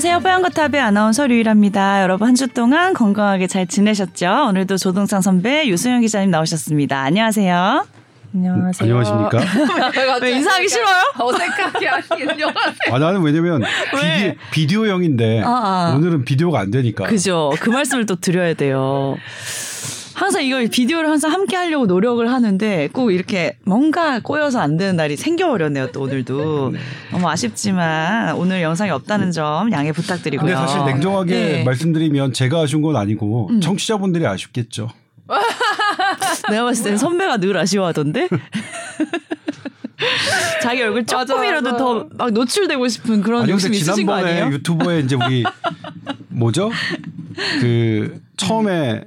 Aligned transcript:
안녕하세요. 0.00 0.20
뽀얀거탑의 0.20 0.80
아나운서 0.80 1.26
류일합니다. 1.26 2.02
여러분 2.02 2.28
한 2.28 2.36
주 2.36 2.46
동안 2.46 2.94
건강하게 2.94 3.48
잘 3.48 3.66
지내셨죠? 3.66 4.46
오늘도 4.50 4.76
조동상 4.76 5.20
선배 5.20 5.66
유수영 5.66 6.02
기자님 6.02 6.30
나오셨습니다. 6.30 7.00
안녕하세요. 7.00 7.84
안녕하세요. 8.32 8.96
안녕하십니까? 8.96 9.40
왜 10.22 10.30
인사하기 10.36 10.68
싫어요? 10.68 11.02
어색하게 11.18 11.86
하긴. 11.88 12.28
아 12.92 12.98
나는 13.00 13.22
왜냐면 13.22 13.64
왜? 14.00 14.36
비디, 14.52 14.76
오형인데 14.76 15.42
아, 15.44 15.48
아. 15.90 15.94
오늘은 15.96 16.24
비디오가 16.24 16.60
안 16.60 16.70
되니까. 16.70 17.06
그죠. 17.06 17.50
그 17.58 17.68
말씀을 17.68 18.06
또 18.06 18.14
드려야 18.14 18.54
돼요. 18.54 19.16
항상 20.18 20.42
이걸 20.44 20.66
비디오를 20.66 21.08
항상 21.08 21.30
함께 21.32 21.54
하려고 21.56 21.86
노력을 21.86 22.28
하는데 22.28 22.88
꼭 22.92 23.12
이렇게 23.12 23.56
뭔가 23.64 24.18
꼬여서 24.18 24.58
안 24.58 24.76
되는 24.76 24.96
날이 24.96 25.16
생겨버렸네요. 25.16 25.92
또 25.92 26.02
오늘도. 26.02 26.74
너무 27.12 27.28
아쉽지만 27.28 28.34
오늘 28.34 28.60
영상이 28.60 28.90
없다는 28.90 29.30
점 29.30 29.70
양해 29.70 29.92
부탁드리고요. 29.92 30.54
근데 30.54 30.60
사실 30.60 30.84
냉정하게 30.84 31.34
네. 31.34 31.62
말씀드리면 31.62 32.32
제가 32.32 32.62
아쉬운 32.62 32.82
건 32.82 32.96
아니고 32.96 33.48
음. 33.50 33.60
청취자분들이 33.60 34.26
아쉽겠죠. 34.26 34.90
내가 36.50 36.64
봤을 36.64 36.84
땐 36.84 36.98
선배가 36.98 37.36
늘 37.36 37.56
아쉬워하던데? 37.56 38.28
자기 40.62 40.82
얼굴 40.82 41.06
조금이라도. 41.06 41.76
더 41.76 42.08
막 42.16 42.32
노출되고 42.32 42.88
싶은 42.88 43.22
그런 43.22 43.42
아니 43.42 43.52
근데 43.52 43.52
욕심 43.52 43.72
있으신 43.72 44.06
거 44.06 44.16
지난번에 44.16 44.30
아니에요? 44.40 44.54
유튜브에 44.56 44.98
이제 45.00 45.14
우리 45.14 45.44
뭐죠? 46.28 46.72
그 47.60 48.20
처음에 48.36 49.04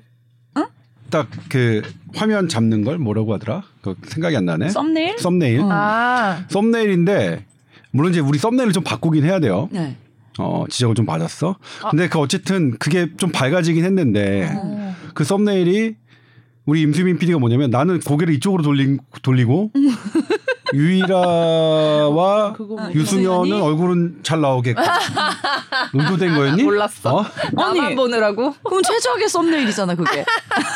딱 1.12 1.28
그 1.50 1.82
화면 2.16 2.48
잡는 2.50 2.84
걸 2.84 2.98
뭐라고 2.98 3.34
하더라? 3.36 3.64
그 3.82 3.96
생각이 4.06 4.36
안 4.36 4.46
나네. 4.46 4.70
썸네일? 4.70 5.20
썸네일. 5.20 5.60
어. 5.62 5.70
아, 5.72 6.44
썸네일인데 6.50 7.46
물론 7.92 8.12
이제 8.12 8.20
우리 8.22 8.40
썸네일을 8.40 8.74
좀 8.74 8.84
바꾸긴 8.84 9.24
해야 9.26 9.40
돼요. 9.40 9.70
네. 9.72 9.96
어, 10.40 10.64
지적을 10.70 10.96
좀 10.96 11.06
받았어. 11.06 11.58
근데 11.90 12.08
그 12.10 12.18
어쨌든 12.20 12.78
그게 12.80 13.10
좀 13.18 13.32
밝아지긴 13.32 13.84
했는데 13.86 14.50
어. 14.56 14.96
그 15.14 15.24
썸네일이 15.24 15.96
우리 16.66 16.82
임수민 16.82 17.18
PD가 17.20 17.38
뭐냐면 17.40 17.70
나는 17.70 18.00
고개를 18.00 18.34
이쪽으로 18.36 18.64
돌리, 18.64 18.98
돌리고 19.24 19.72
유이라와 20.74 22.54
그거 22.54 22.76
뭐- 22.76 22.92
유수면은 22.94 23.46
유수면이? 23.48 23.62
얼굴은 23.62 24.20
잘 24.24 24.40
나오게끔 24.42 24.82
의도된 25.94 26.36
거였니? 26.36 26.64
몰랐어. 26.64 27.18
어? 27.18 27.26
나만 27.52 27.80
아니. 27.88 27.96
보느라고. 27.96 28.54
그럼 28.64 28.82
최적의 28.84 29.28
썸네일이잖아 29.28 29.96
그게. 29.96 30.24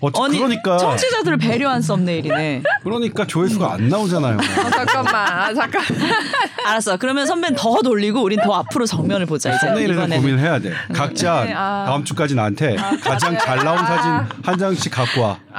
어, 0.00 0.24
아니 0.24 0.38
그러니까 0.38 0.78
청취자들을 0.78 1.38
배려한 1.38 1.82
썸네일이네. 1.82 2.62
그러니까 2.84 3.26
조회수가 3.26 3.72
안 3.72 3.88
나오잖아요. 3.88 4.38
아, 4.38 4.70
잠깐만. 4.70 5.14
아, 5.14 5.52
잠깐. 5.54 5.82
알았어. 6.66 6.96
그러면 6.98 7.26
선배는 7.26 7.56
더 7.56 7.82
돌리고 7.82 8.22
우린 8.22 8.40
더 8.40 8.54
앞으로 8.54 8.86
정면을 8.86 9.26
보자 9.26 9.50
이제 9.50 9.58
썸네일에서. 9.66 10.06
고민을 10.06 10.38
해야 10.38 10.58
돼. 10.60 10.72
각자 10.92 11.44
네, 11.44 11.52
아. 11.54 11.84
다음 11.86 12.04
주까지 12.04 12.34
나한테 12.34 12.76
가장 13.02 13.36
잘 13.38 13.58
나온 13.64 13.78
사진 13.78 14.38
한 14.44 14.58
장씩 14.58 14.92
갖고 14.92 15.22
와. 15.22 15.38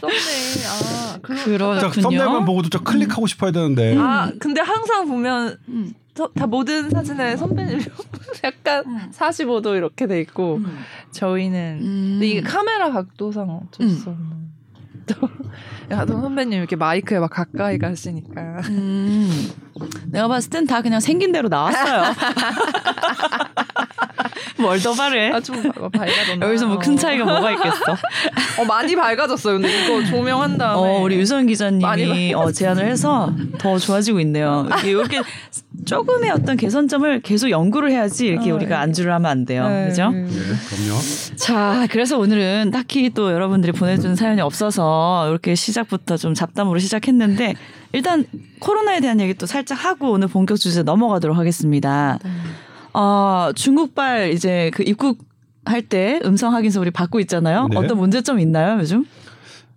썸네일. 0.00 0.66
아, 0.66 1.18
그, 1.22 1.34
자, 1.36 1.44
그렇군요. 1.90 2.02
썸네일만 2.02 2.44
보고도 2.44 2.68
저 2.68 2.80
클릭하고 2.80 3.26
싶어야 3.26 3.50
되는데. 3.50 3.96
아, 3.98 4.30
근데 4.40 4.60
항상 4.60 5.06
보면 5.08 5.56
서- 6.14 6.30
다 6.34 6.46
모든 6.46 6.90
사진에 6.90 7.36
선배님 7.36 7.80
약간 8.44 9.10
45도 9.12 9.76
이렇게 9.76 10.06
돼 10.06 10.20
있고 10.20 10.60
저희는 11.10 11.78
음. 11.80 12.08
근데 12.14 12.26
이게 12.28 12.40
카메라 12.40 12.90
각도상 12.90 13.48
어쩔 13.50 13.88
수 13.88 14.10
없는. 14.10 14.44
또 15.06 15.28
야, 15.90 16.06
또 16.06 16.18
선배님 16.20 16.58
이렇게 16.58 16.76
마이크에 16.76 17.18
막 17.18 17.28
가까이 17.28 17.76
가시니까. 17.78 18.60
음. 18.70 19.50
내가 20.06 20.28
봤을 20.28 20.48
땐 20.50 20.66
다 20.66 20.80
그냥 20.80 20.98
생긴 21.00 21.30
대로 21.32 21.48
나왔어요. 21.48 22.14
뭘 24.56 24.78
더 24.80 24.92
바래? 24.94 25.30
아, 25.32 25.40
좀 25.40 25.60
밝아졌나? 25.72 26.46
여기서 26.46 26.66
뭐 26.68 26.78
큰 26.78 26.96
차이가 26.96 27.24
뭐가 27.24 27.50
있겠어? 27.52 27.92
어, 28.60 28.64
많이 28.66 28.94
밝아졌어요. 28.94 29.54
근데 29.60 29.84
이거 29.84 30.04
조명한 30.04 30.56
다음에. 30.56 30.78
어, 30.80 31.02
우리 31.02 31.16
유선 31.16 31.46
기자님이 31.46 32.32
어, 32.34 32.50
제안을 32.52 32.86
해서 32.86 33.32
더 33.58 33.78
좋아지고 33.78 34.20
있네요. 34.20 34.66
이렇게 34.84 35.20
조금의 35.84 36.30
어떤 36.30 36.56
개선점을 36.56 37.20
계속 37.20 37.50
연구를 37.50 37.90
해야지 37.90 38.26
이렇게 38.26 38.50
어, 38.50 38.54
우리가 38.54 38.70
네. 38.70 38.74
안주를 38.76 39.12
하면 39.12 39.30
안 39.30 39.44
돼요. 39.44 39.64
그죠? 39.88 40.10
네. 40.10 40.22
네, 40.22 40.28
그럼요. 40.28 41.00
자, 41.36 41.86
그래서 41.90 42.18
오늘은 42.18 42.70
딱히 42.70 43.10
또 43.10 43.32
여러분들이 43.32 43.72
보내준 43.72 44.16
사연이 44.16 44.40
없어서 44.40 45.28
이렇게 45.28 45.54
시작부터 45.54 46.16
좀 46.16 46.32
잡담으로 46.34 46.78
시작했는데 46.78 47.54
일단 47.92 48.24
코로나에 48.60 49.00
대한 49.00 49.20
얘기 49.20 49.34
또 49.34 49.46
살짝 49.46 49.84
하고 49.84 50.12
오늘 50.12 50.28
본격 50.28 50.56
주제 50.58 50.82
넘어가도록 50.82 51.36
하겠습니다. 51.36 52.18
어, 52.92 53.50
중국발 53.54 54.30
이제 54.32 54.70
그 54.74 54.82
입국 54.86 55.18
할 55.66 55.80
때 55.82 56.20
음성 56.24 56.54
확인서 56.54 56.78
우리 56.80 56.90
받고 56.90 57.20
있잖아요. 57.20 57.68
네. 57.70 57.76
어떤 57.78 57.96
문제점 57.98 58.38
있나요, 58.38 58.78
요즘? 58.80 59.04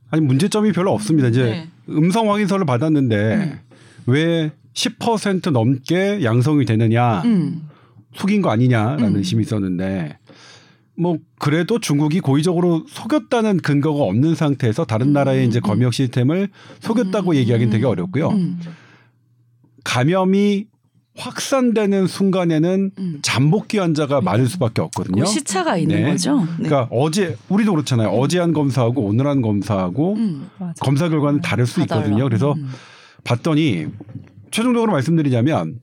아니 0.09 0.21
문제점이 0.21 0.71
별로 0.73 0.93
없습니다. 0.93 1.29
이제 1.29 1.43
네. 1.43 1.67
음성 1.89 2.29
확인서를 2.31 2.65
받았는데 2.65 3.59
왜 4.07 4.51
10% 4.73 5.51
넘게 5.51 6.23
양성이 6.23 6.65
되느냐 6.65 7.21
음. 7.23 7.67
속인 8.15 8.41
거 8.41 8.49
아니냐라는 8.49 9.09
음. 9.09 9.17
의심이 9.17 9.43
있었는데 9.43 10.17
뭐 10.97 11.17
그래도 11.37 11.79
중국이 11.79 12.19
고의적으로 12.19 12.83
속였다는 12.87 13.57
근거가 13.57 14.03
없는 14.03 14.33
상태에서 14.33 14.85
다른 14.85 15.13
나라의 15.13 15.45
이제 15.45 15.59
검역 15.59 15.93
시스템을 15.93 16.49
속였다고 16.79 17.35
얘기하기는 17.35 17.71
되게 17.71 17.85
어렵고요. 17.85 18.29
음. 18.29 18.59
감염이 19.83 20.65
확산되는 21.15 22.07
순간에는 22.07 22.91
음. 22.97 23.19
잠복기 23.21 23.79
환자가 23.79 24.21
많을 24.21 24.47
수밖에 24.47 24.81
없거든요. 24.81 25.23
그 25.23 25.29
시차가 25.29 25.77
있는 25.77 26.03
네. 26.03 26.11
거죠. 26.11 26.37
네. 26.39 26.67
그러니까 26.67 26.87
어제 26.91 27.35
우리도 27.49 27.71
그렇잖아요. 27.73 28.09
어제 28.09 28.39
한 28.39 28.53
검사하고 28.53 29.01
오늘 29.01 29.27
한 29.27 29.41
검사하고 29.41 30.15
음. 30.15 30.49
검사 30.79 31.09
결과는 31.09 31.41
다를 31.41 31.65
수. 31.65 31.81
있거든요. 31.81 32.23
그래서 32.23 32.53
음. 32.53 32.69
봤더니 33.27 33.87
최종적으로 34.51 34.93
말씀드리자면 34.93 35.79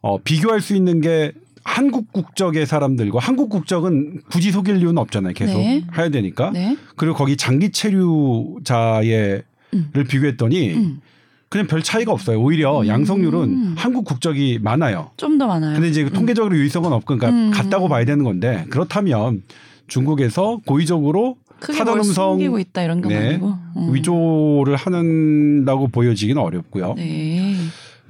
어, 0.00 0.18
비교할 0.18 0.60
수 0.60 0.76
있는 0.76 1.00
게 1.00 1.32
한국 1.64 2.12
국적의 2.12 2.66
사람들과 2.66 3.18
한국 3.18 3.48
국적은 3.48 4.20
굳이 4.30 4.52
속일 4.52 4.76
이유는 4.76 4.98
없잖아요. 4.98 5.32
계속 5.32 5.58
네. 5.58 5.82
해야 5.96 6.08
되니까. 6.10 6.50
네. 6.52 6.76
그리고 6.96 7.16
거기 7.16 7.36
장기 7.36 7.70
체류자의 7.70 9.42
음. 9.72 9.88
를 9.92 10.04
비교했더니 10.04 10.74
음. 10.74 11.00
그냥 11.48 11.66
별 11.66 11.82
차이가 11.82 12.12
없어요. 12.12 12.40
오히려 12.40 12.86
양성률은 12.86 13.40
음. 13.42 13.74
한국 13.76 14.04
국적이 14.04 14.58
많아요. 14.62 15.10
좀 15.16 15.38
더 15.38 15.46
많아요. 15.48 15.74
근데 15.74 15.88
이제 15.88 16.08
통계적으로 16.10 16.56
유의성은 16.56 16.92
없고 16.92 17.16
그러니까 17.16 17.30
음. 17.30 17.50
같다고 17.50 17.88
봐야 17.88 18.04
되는 18.04 18.22
건데 18.24 18.66
그렇다면 18.70 19.42
중국에서 19.88 20.60
고의적으로 20.66 21.36
크게 21.64 21.78
사전 21.78 21.94
뭘 21.94 21.98
음성 22.00 22.32
숨기고 22.32 22.58
있다 22.58 22.82
이런 22.82 23.00
건 23.00 23.10
네. 23.10 23.28
아니고. 23.30 23.54
음. 23.76 23.94
위조를 23.94 24.76
하는다고 24.76 25.88
보여지기는 25.88 26.40
어렵고요. 26.40 26.94
네. 26.96 27.56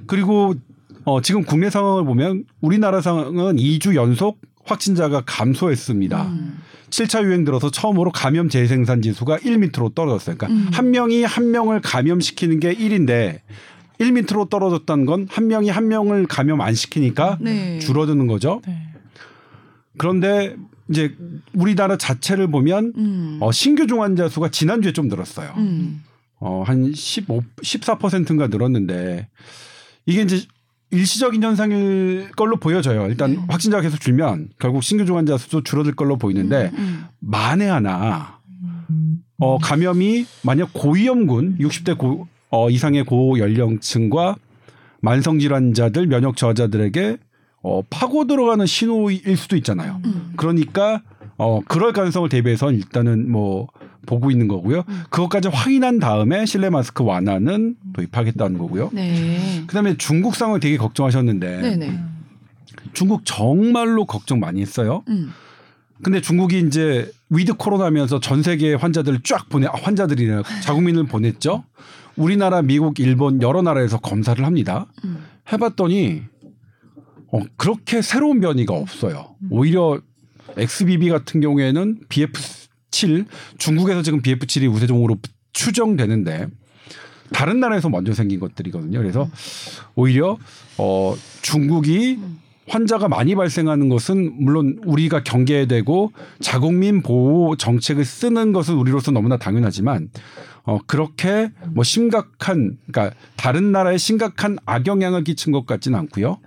그리고 0.07 0.53
어, 1.05 1.21
지금 1.21 1.43
국내 1.43 1.69
상황을 1.69 2.03
보면 2.05 2.45
우리나라 2.61 3.01
상황은 3.01 3.55
2주 3.57 3.95
연속 3.95 4.39
확진자가 4.65 5.21
감소했습니다. 5.25 6.23
음. 6.23 6.57
7차 6.89 7.23
유행 7.23 7.45
들어서 7.45 7.69
처음으로 7.71 8.11
감염 8.11 8.49
재생산 8.49 9.01
지수가 9.01 9.37
1m로 9.39 9.93
떨어졌어요. 9.93 10.35
그러니까 10.37 10.47
음. 10.47 10.69
한 10.73 10.91
명이 10.91 11.23
한 11.23 11.51
명을 11.51 11.81
감염시키는 11.81 12.59
게 12.59 12.73
1인데 12.73 13.39
1m로 13.99 14.49
떨어졌다는 14.49 15.05
건 15.05 15.27
한 15.29 15.47
명이 15.47 15.69
한 15.69 15.87
명을 15.87 16.25
감염 16.27 16.61
안 16.61 16.73
시키니까 16.73 17.37
네. 17.41 17.79
줄어드는 17.79 18.27
거죠. 18.27 18.61
네. 18.67 18.77
그런데 19.97 20.55
이제 20.89 21.15
우리나라 21.53 21.97
자체를 21.97 22.49
보면 22.49 22.93
음. 22.97 23.37
어, 23.41 23.51
신규 23.51 23.87
중환자 23.87 24.29
수가 24.29 24.49
지난주에 24.49 24.93
좀 24.93 25.07
늘었어요. 25.07 25.53
음. 25.57 26.03
어, 26.39 26.63
한 26.65 26.93
15, 26.93 27.41
14%인가 27.57 28.47
늘었는데 28.47 29.27
이게 30.05 30.21
이제 30.21 30.41
일시적인 30.91 31.41
현상일 31.41 32.31
걸로 32.35 32.57
보여져요. 32.57 33.07
일단 33.07 33.31
네. 33.33 33.39
확진자가 33.47 33.81
계속 33.81 33.99
줄면 33.99 34.49
결국 34.59 34.83
신규 34.83 35.05
중환자 35.05 35.37
수도 35.37 35.63
줄어들 35.63 35.95
걸로 35.95 36.17
보이는데 36.17 36.71
음. 36.77 37.05
만에 37.19 37.67
하나 37.67 38.39
어, 39.39 39.57
감염이 39.57 40.25
만약 40.43 40.71
고위험군 40.73 41.57
60대 41.59 41.97
고, 41.97 42.27
어, 42.49 42.69
이상의 42.69 43.03
고연령층과 43.05 44.37
만성질환자들 45.01 46.07
면역 46.07 46.37
저하자들에게 46.37 47.17
어, 47.67 47.81
파고 47.89 48.27
들어가는 48.27 48.63
신호일 48.67 49.35
수도 49.37 49.55
있잖아요. 49.55 49.99
음. 50.05 50.33
그러니까 50.35 51.01
어 51.35 51.61
그럴 51.67 51.93
가능성을 51.93 52.29
대비해서 52.29 52.71
일단은 52.71 53.31
뭐 53.31 53.67
보고 54.05 54.29
있는 54.29 54.47
거고요. 54.47 54.83
음. 54.87 55.03
그것까지 55.09 55.47
확인한 55.47 55.97
다음에 55.97 56.45
실내 56.45 56.69
마스크 56.69 57.03
완화는 57.03 57.75
도입하겠다는 57.93 58.59
거고요. 58.59 58.91
네. 58.93 59.63
그다음에 59.65 59.97
중국 59.97 60.35
상황 60.35 60.59
되게 60.59 60.77
걱정하셨는데 60.77 61.61
네네. 61.61 61.99
중국 62.93 63.25
정말로 63.25 64.05
걱정 64.05 64.39
많이 64.39 64.61
했어요. 64.61 65.03
음. 65.07 65.33
근데 66.03 66.21
중국이 66.21 66.59
이제 66.59 67.11
위드 67.31 67.55
코로나면서 67.55 68.19
전 68.19 68.43
세계 68.43 68.75
환자들을 68.75 69.21
쫙 69.23 69.49
보내 69.49 69.65
아, 69.65 69.71
환자들이나 69.73 70.43
자국민을 70.61 71.07
보냈죠. 71.07 71.63
우리나라, 72.15 72.61
미국, 72.61 72.99
일본 72.99 73.41
여러 73.41 73.63
나라에서 73.63 73.97
검사를 73.97 74.45
합니다. 74.45 74.85
음. 75.03 75.25
해봤더니 75.51 76.23
어, 77.31 77.39
그렇게 77.57 78.01
새로운 78.01 78.39
변이가 78.39 78.73
없어요. 78.73 79.35
오히려 79.49 79.99
XBB 80.57 81.09
같은 81.09 81.41
경우에는 81.41 82.01
BF7 82.09 83.25
중국에서 83.57 84.01
지금 84.01 84.21
BF7이 84.21 84.71
우세종으로 84.71 85.17
추정되는데 85.53 86.47
다른 87.33 87.59
나라에서 87.59 87.89
먼저 87.89 88.13
생긴 88.13 88.39
것들이거든요. 88.39 88.99
그래서 88.99 89.27
오히려 89.95 90.37
어 90.77 91.15
중국이 91.41 92.19
환자가 92.67 93.07
많이 93.07 93.35
발생하는 93.35 93.89
것은 93.89 94.43
물론 94.43 94.79
우리가 94.85 95.23
경계해야 95.23 95.67
되고 95.67 96.11
자국민 96.39 97.01
보호 97.01 97.55
정책을 97.55 98.05
쓰는 98.05 98.53
것은 98.53 98.75
우리로서 98.75 99.11
너무나 99.11 99.37
당연하지만 99.37 100.09
어 100.63 100.79
그렇게 100.87 101.51
뭐 101.73 101.83
심각한 101.83 102.77
그러니까 102.87 103.15
다른 103.35 103.71
나라에 103.71 103.97
심각한 103.97 104.57
악영향을 104.65 105.23
끼친 105.23 105.51
것 105.51 105.65
같지는 105.65 105.97
않고요. 105.99 106.39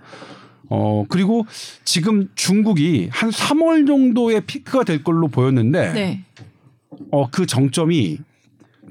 어 0.69 1.03
그리고 1.09 1.45
지금 1.83 2.29
중국이 2.35 3.09
한 3.11 3.29
3월 3.31 3.87
정도의 3.87 4.41
피크가 4.41 4.83
될 4.83 5.03
걸로 5.03 5.27
보였는데 5.27 5.93
네. 5.93 6.23
어그 7.11 7.45
정점이 7.45 8.19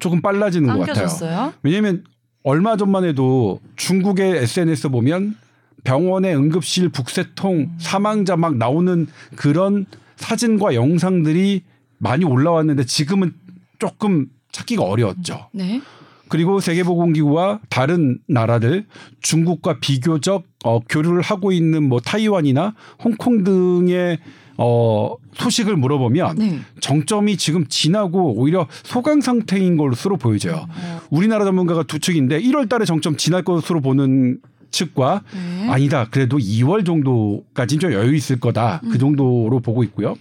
조금 0.00 0.20
빨라지는 0.20 0.68
것 0.72 0.86
같아요. 0.86 1.52
왜냐하면 1.62 2.04
얼마 2.42 2.76
전만 2.76 3.04
해도 3.04 3.60
중국의 3.76 4.38
SNS 4.38 4.88
보면 4.88 5.36
병원의 5.84 6.36
응급실 6.36 6.88
북새통 6.90 7.76
사망자 7.78 8.36
막 8.36 8.56
나오는 8.56 9.06
그런 9.36 9.86
사진과 10.16 10.74
영상들이 10.74 11.62
많이 11.98 12.24
올라왔는데 12.24 12.84
지금은 12.84 13.34
조금 13.78 14.26
찾기가 14.52 14.82
어려웠죠. 14.82 15.48
네. 15.52 15.80
그리고 16.28 16.60
세계보건기구와 16.60 17.60
다른 17.68 18.18
나라들 18.26 18.86
중국과 19.20 19.78
비교적 19.80 20.44
어, 20.64 20.80
교류를 20.80 21.22
하고 21.22 21.52
있는 21.52 21.88
뭐 21.88 22.00
타이완이나 22.00 22.74
홍콩 23.02 23.44
등의 23.44 24.18
어, 24.58 25.14
소식을 25.34 25.76
물어보면 25.76 26.36
네. 26.36 26.58
정점이 26.80 27.36
지금 27.36 27.66
지나고 27.68 28.34
오히려 28.34 28.66
소강 28.82 29.20
상태인 29.20 29.76
것으로 29.76 30.16
보여져요. 30.16 30.66
어. 30.68 31.00
우리나라 31.10 31.44
전문가가 31.44 31.84
두 31.84 32.00
측인데 32.00 32.40
1월 32.42 32.68
달에 32.68 32.84
정점 32.84 33.16
지날 33.16 33.44
것으로 33.44 33.80
보는 33.80 34.40
측과 34.70 35.22
네. 35.32 35.68
아니다. 35.68 36.08
그래도 36.10 36.38
2월 36.38 36.84
정도까지는 36.84 37.80
좀 37.80 37.92
여유 37.92 38.14
있을 38.14 38.40
거다. 38.40 38.80
음. 38.84 38.90
그 38.90 38.98
정도로 38.98 39.60
보고 39.60 39.84
있고요. 39.84 40.16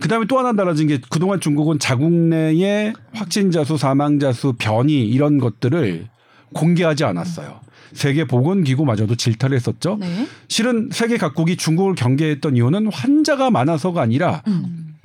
그다음에 0.00 0.26
또 0.26 0.38
하나 0.38 0.52
달라진 0.52 0.86
게 0.86 0.98
그동안 1.10 1.40
중국은 1.40 1.78
자국 1.78 2.10
내의 2.10 2.92
확진자 3.12 3.64
수, 3.64 3.76
사망자 3.76 4.32
수, 4.32 4.54
변이 4.58 5.04
이런 5.06 5.38
것들을 5.38 6.08
공개하지 6.54 7.04
않았어요. 7.04 7.60
세계 7.92 8.24
보건기구마저도 8.24 9.16
질타를 9.16 9.56
했었죠. 9.56 9.96
네. 10.00 10.26
실은 10.48 10.90
세계 10.92 11.16
각국이 11.16 11.56
중국을 11.56 11.94
경계했던 11.94 12.56
이유는 12.56 12.92
환자가 12.92 13.50
많아서가 13.50 14.02
아니라 14.02 14.42
음. 14.46 14.96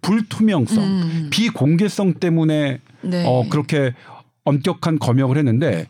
불투명성, 0.00 0.82
음. 0.82 1.28
비공개성 1.30 2.14
때문에 2.14 2.80
네. 3.02 3.24
어 3.26 3.46
그렇게 3.50 3.94
엄격한 4.44 4.98
검역을 4.98 5.36
했는데 5.36 5.86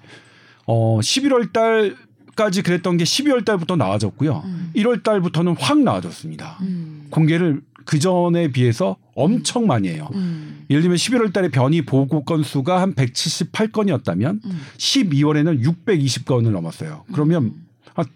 어 0.67 0.99
11월 1.01 1.53
달 1.53 1.97
까지 2.37 2.63
그랬던 2.63 2.97
게 2.97 3.05
12월 3.05 3.45
달부터 3.45 3.77
나아졌고요. 3.77 4.43
음. 4.45 4.73
1월 4.77 5.03
달부터는 5.03 5.57
확 5.59 5.79
나아졌습니다. 5.79 6.59
음. 6.63 7.07
공개를 7.11 7.61
그 7.91 7.99
전에 7.99 8.53
비해서 8.53 8.97
엄청 9.17 9.67
많이 9.67 9.89
해요. 9.89 10.09
음. 10.15 10.65
예를 10.71 10.81
들면 10.83 10.97
11월 10.97 11.33
달에 11.33 11.49
변이 11.49 11.83
보고 11.83 12.23
건수가 12.23 12.81
한 12.81 12.95
178건이었다면 12.95 14.45
음. 14.45 14.61
12월에는 14.77 15.65
620건을 15.65 16.51
넘었어요. 16.51 17.03
그러면 17.13 17.53
한, 17.95 18.07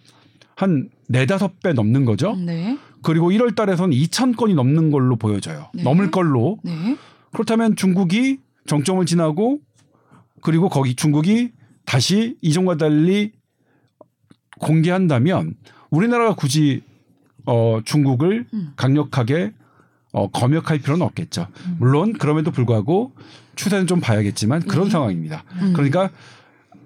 한 0.54 0.90
네다섯 1.08 1.58
배 1.58 1.72
넘는 1.72 2.04
거죠. 2.04 2.36
네. 2.36 2.78
그리고 3.02 3.32
1월 3.32 3.56
달에서는 3.56 3.96
2,000건이 3.96 4.54
넘는 4.54 4.92
걸로 4.92 5.16
보여져요. 5.16 5.70
네. 5.74 5.82
넘을 5.82 6.12
걸로. 6.12 6.56
네. 6.62 6.96
그렇다면 7.32 7.74
중국이 7.74 8.38
정점을 8.68 9.04
지나고 9.06 9.58
그리고 10.40 10.68
거기 10.68 10.94
중국이 10.94 11.50
다시 11.84 12.36
이전과 12.42 12.76
달리 12.76 13.32
공개한다면 14.60 15.56
우리나라가 15.90 16.36
굳이 16.36 16.82
어 17.44 17.80
중국을 17.84 18.46
음. 18.54 18.72
강력하게 18.76 19.52
어 20.14 20.28
검역할 20.28 20.78
필요는 20.78 21.04
없겠죠. 21.04 21.48
물론 21.78 22.12
그럼에도 22.12 22.52
불구하고 22.52 23.12
추세는 23.56 23.86
좀 23.88 24.00
봐야겠지만 24.00 24.62
그런 24.62 24.84
네. 24.84 24.90
상황입니다. 24.90 25.44
음. 25.60 25.72
그러니까 25.74 26.08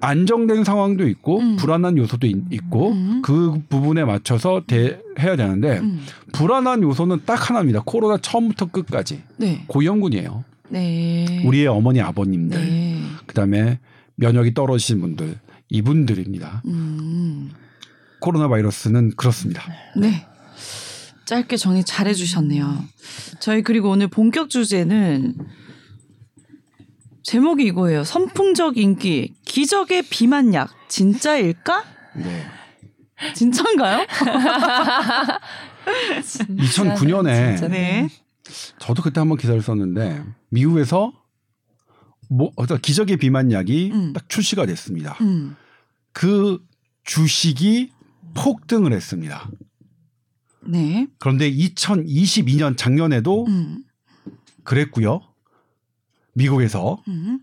안정된 0.00 0.64
상황도 0.64 1.06
있고 1.08 1.40
음. 1.40 1.56
불안한 1.56 1.98
요소도 1.98 2.26
있, 2.26 2.36
있고 2.50 2.92
음. 2.92 3.20
그 3.22 3.60
부분에 3.68 4.04
맞춰서 4.04 4.62
대해야 4.66 5.36
되는데 5.36 5.78
음. 5.78 6.00
불안한 6.32 6.82
요소는 6.82 7.20
딱 7.26 7.50
하나입니다. 7.50 7.82
코로나 7.84 8.16
처음부터 8.16 8.66
끝까지 8.66 9.22
네. 9.36 9.64
고위험군이에요. 9.66 10.44
네. 10.70 11.42
우리의 11.44 11.66
어머니 11.66 12.00
아버님들 12.00 12.60
네. 12.60 13.02
그다음에 13.26 13.78
면역이 14.16 14.54
떨어지신 14.54 15.00
분들 15.00 15.38
이분들입니다. 15.68 16.62
음. 16.66 17.50
코로나 18.20 18.48
바이러스는 18.48 19.12
그렇습니다. 19.16 19.62
네. 19.96 20.26
짧게 21.28 21.58
정리 21.58 21.84
잘 21.84 22.06
해 22.06 22.14
주셨네요. 22.14 22.86
저희 23.38 23.60
그리고 23.62 23.90
오늘 23.90 24.08
본격 24.08 24.48
주제는 24.48 25.36
제목이 27.22 27.66
이거예요. 27.66 28.02
선풍적 28.02 28.78
인기, 28.78 29.34
기적의 29.44 30.04
비만약, 30.08 30.70
진짜일까? 30.88 31.84
네. 32.16 32.46
진짜인가요? 33.34 34.06
2009년에 36.48 37.58
진짜. 37.58 37.68
네. 37.68 38.08
저도 38.78 39.02
그때 39.02 39.20
한번 39.20 39.36
기사를 39.36 39.60
썼는데 39.60 40.24
미국에서 40.48 41.12
뭐 42.30 42.52
어떤 42.56 42.80
기적의 42.80 43.18
비만약이 43.18 43.90
음. 43.92 44.12
딱 44.14 44.26
출시가 44.30 44.64
됐습니다. 44.64 45.18
음. 45.20 45.56
그 46.12 46.58
주식이 47.04 47.92
폭등을 48.32 48.94
했습니다. 48.94 49.50
네. 50.60 51.06
그런데 51.18 51.50
2022년 51.50 52.76
작년에도 52.76 53.46
음. 53.46 53.84
그랬고요. 54.64 55.20
미국에서 56.34 57.02
음. 57.08 57.40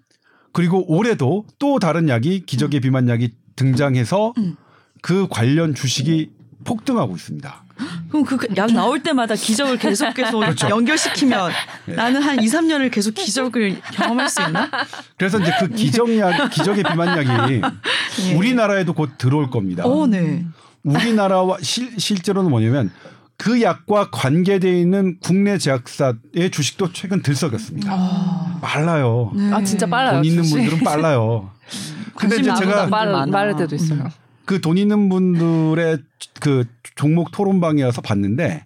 그리고 0.51 0.85
올해도 0.91 1.45
또 1.59 1.79
다른 1.79 2.07
약이 2.07 2.45
기적의 2.45 2.79
비만 2.79 3.09
약이 3.09 3.31
등장해서 3.55 4.33
음. 4.37 4.55
그 5.01 5.27
관련 5.29 5.75
주식이 5.75 6.31
폭등하고 6.63 7.15
있습니다. 7.15 7.63
그럼 8.09 8.23
그 8.25 8.37
약 8.55 8.71
나올 8.71 9.03
때마다 9.03 9.35
기적을 9.35 9.77
계속 9.77 10.13
계속 10.13 10.41
연결시키면 10.69 11.51
나는 11.87 12.21
한 12.21 12.41
2, 12.41 12.45
3년을 12.47 12.89
계속 12.89 13.13
기적을 13.13 13.81
경험할 13.81 14.29
수 14.29 14.41
있나? 14.43 14.71
그래서 15.17 15.39
이제 15.39 15.51
그 15.59 15.67
기적약, 15.67 16.51
기적의 16.51 16.83
비만약이 16.83 17.61
예. 18.29 18.33
우리나라에도 18.35 18.93
곧 18.93 19.17
들어올 19.17 19.49
겁니다. 19.49 19.85
오, 19.85 20.07
네. 20.07 20.45
우리나라와 20.85 21.57
실, 21.61 21.99
실제로는 21.99 22.49
뭐냐면 22.49 22.91
그 23.37 23.61
약과 23.61 24.11
관계되어 24.11 24.71
있는 24.71 25.17
국내 25.21 25.57
제약사의 25.57 26.51
주식도 26.51 26.93
최근 26.93 27.21
들썩였습니다. 27.21 27.91
아, 27.91 28.59
빨라요. 28.61 29.31
네. 29.35 29.51
아 29.51 29.61
진짜 29.63 29.85
빨라요. 29.85 30.17
돈 30.17 30.25
있는. 30.25 30.43
분들은 30.43 30.79
빨라요. 30.79 31.51
근데 32.15 32.37
이제 32.37 32.53
제가. 32.55 32.87
말할 32.87 33.57
때도 33.57 33.75
있어요. 33.75 34.03
음. 34.03 34.09
그돈 34.45 34.77
있는 34.77 35.09
분들의 35.09 35.97
그 36.39 36.65
종목 36.95 37.31
토론방이어서 37.31 38.01
봤는데 38.01 38.65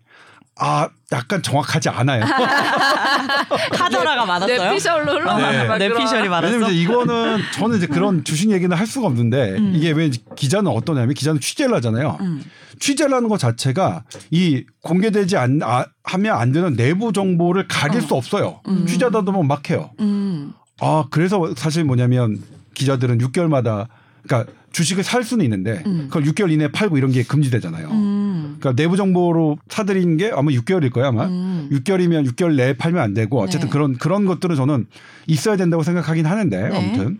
아 0.59 0.89
약간 1.11 1.41
정확하지 1.41 1.89
않아요. 1.89 2.23
카더라가 3.71 4.25
많았어요? 4.25 4.61
뇌피셜로 4.63 5.11
흘러가는 5.13 5.51
네. 5.51 5.57
막 5.67 5.77
그런- 5.77 5.79
뇌피셜이 5.79 6.29
많았어. 6.29 6.47
왜냐면 6.53 6.69
이제 6.71 6.81
이거는 6.81 7.37
저는 7.53 7.77
이제 7.77 7.87
그런 7.87 8.23
주식 8.23 8.51
얘기는 8.51 8.75
할 8.75 8.85
수가 8.85 9.07
없는데 9.07 9.51
음. 9.57 9.73
이게 9.75 9.91
왜 9.91 10.09
기자는 10.35 10.71
어떠냐면 10.71 11.13
기자는 11.13 11.39
취재를 11.39 11.75
하잖아요. 11.75 12.17
음. 12.21 12.43
취재를 12.79 13.13
하는 13.13 13.29
것 13.29 13.37
자체가 13.39 14.03
이 14.31 14.63
공개되지 14.83 15.37
않, 15.37 15.59
아, 15.63 15.85
하면 16.03 16.37
안 16.37 16.51
되는 16.51 16.75
내부 16.75 17.11
정보를 17.11 17.67
가릴 17.67 17.99
어. 17.99 18.01
수 18.01 18.13
없어요. 18.15 18.61
음. 18.67 18.85
취재하다 18.85 19.21
보면 19.21 19.47
막 19.47 19.69
해요. 19.69 19.91
음. 19.99 20.53
아, 20.81 21.05
그래서 21.09 21.53
사실 21.57 21.83
뭐냐면 21.83 22.41
기자들은 22.73 23.17
6개월마다 23.19 23.87
그러니까 24.23 24.51
주식을 24.71 25.03
살 25.03 25.23
수는 25.23 25.43
있는데 25.45 25.83
음. 25.85 26.07
그걸 26.09 26.23
6개월 26.23 26.51
이내에 26.51 26.71
팔고 26.71 26.97
이런 26.97 27.11
게 27.11 27.23
금지되잖아요. 27.23 27.89
음. 27.89 28.57
그러니까 28.59 28.81
내부 28.81 28.97
정보로 28.97 29.57
사들인 29.67 30.17
게 30.17 30.31
아마 30.33 30.51
6개월일 30.51 30.91
거야 30.91 31.07
아마. 31.07 31.27
음. 31.27 31.69
6개월이면 31.71 32.29
6개월 32.31 32.55
내에 32.55 32.73
팔면 32.73 33.01
안 33.01 33.13
되고 33.13 33.39
어쨌든 33.41 33.67
네. 33.67 33.71
그런 33.71 33.97
그런 33.97 34.25
것들은 34.25 34.55
저는 34.55 34.87
있어야 35.27 35.57
된다고 35.57 35.83
생각하긴 35.83 36.25
하는데 36.25 36.69
네. 36.69 36.75
아무튼 36.75 37.19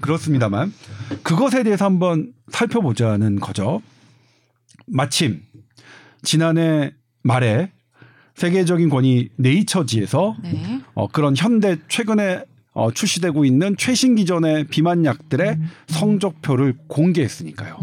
그렇습니다만 0.00 0.72
그것에 1.22 1.62
대해서 1.62 1.84
한번 1.84 2.32
살펴보자는 2.48 3.40
거죠. 3.40 3.82
마침 4.86 5.42
지난해 6.22 6.92
말에 7.22 7.70
세계적인 8.34 8.88
권위 8.88 9.28
네이처지에서 9.36 10.36
네. 10.42 10.80
어, 10.94 11.08
그런 11.08 11.34
현대 11.36 11.76
최근에 11.88 12.44
어, 12.72 12.90
출시되고 12.92 13.44
있는 13.44 13.76
최신 13.76 14.14
기전의 14.14 14.68
비만약들의 14.68 15.58
성적표를 15.88 16.76
공개했으니까요. 16.86 17.78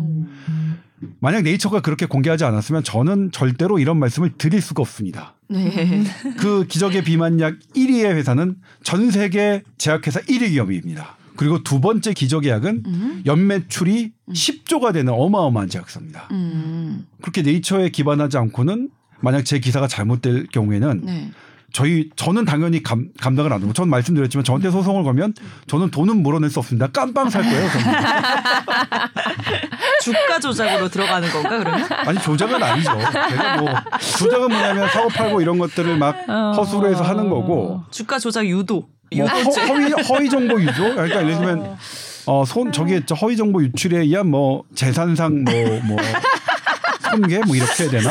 만약 1.20 1.44
네이처가 1.44 1.82
그렇게 1.82 2.06
공개하지 2.06 2.44
않았으면 2.44 2.84
저는 2.84 3.32
절대로 3.32 3.80
이런 3.80 3.98
말씀을 4.00 4.32
드릴 4.38 4.62
수가 4.62 4.82
없습니다. 4.82 5.36
네. 5.50 6.04
그 6.38 6.66
기적의 6.68 7.04
비만약 7.04 7.56
1위의 7.76 8.16
회사는 8.16 8.56
전 8.84 9.12
세계 9.12 9.64
제약회사 9.78 10.22
1위 10.22 10.52
기업입니다. 10.52 11.18
그리고 11.36 11.62
두 11.64 11.80
번째 11.80 12.14
기적의 12.14 12.50
약은 12.50 12.84
음. 12.88 13.24
연매출이 13.26 14.12
10조가 14.30 14.92
되는 14.92 15.14
어마어마한 15.14 15.70
제약사입니다. 15.70 16.30
음. 16.32 17.06
그렇게 17.22 17.44
네이처에 17.44 17.90
기반하지 17.90 18.38
않고는 18.38 18.90
만약 19.20 19.44
제 19.44 19.60
기사가 19.60 19.88
잘못될 19.88 20.48
경우에는 20.48 21.02
네. 21.06 21.32
저희 21.78 22.10
저는 22.16 22.46
당연히 22.46 22.82
감, 22.82 23.10
감당을 23.22 23.54
안 23.54 23.62
하고 23.62 23.72
저는 23.72 23.92
말씀드렸지만 23.92 24.44
저한테 24.44 24.72
소송을 24.72 25.04
걸면 25.04 25.36
저는 25.68 25.92
돈은 25.92 26.24
물어낼 26.24 26.50
수 26.50 26.58
없습니다. 26.58 26.88
깜빵 26.88 27.30
살 27.30 27.44
거예요. 27.44 27.70
저는. 27.70 27.86
주가 30.02 30.40
조작으로 30.40 30.90
들어가는 30.90 31.30
건가 31.30 31.50
그러면? 31.60 31.88
아니 31.92 32.20
조작은 32.20 32.64
아니죠. 32.64 32.90
제가 33.30 33.58
뭐 33.58 33.70
조작은 34.18 34.50
뭐냐면 34.50 34.90
사고 34.90 35.08
팔고 35.10 35.40
이런 35.42 35.60
것들을 35.60 35.98
막 35.98 36.16
허수로 36.58 36.90
해서 36.90 37.04
하는 37.04 37.30
거고 37.30 37.84
주가 37.92 38.18
조작 38.18 38.48
유도. 38.48 38.88
뭐 39.16 39.28
허, 39.28 39.36
허위 39.68 39.92
허위 39.92 40.30
정보 40.32 40.60
유조 40.60 40.96
그러니까 40.96 41.22
예를 41.22 41.36
들면 41.36 41.78
어 42.26 42.44
손 42.44 42.72
저기 42.72 43.04
저 43.06 43.14
허위 43.14 43.38
정보 43.38 43.62
유출에 43.62 44.00
의한 44.00 44.32
뭐 44.32 44.64
재산상 44.74 45.44
뭐뭐 45.44 45.98
손괴 47.12 47.38
뭐 47.46 47.56
이렇게 47.56 47.84
해야 47.84 47.92
되나? 47.92 48.10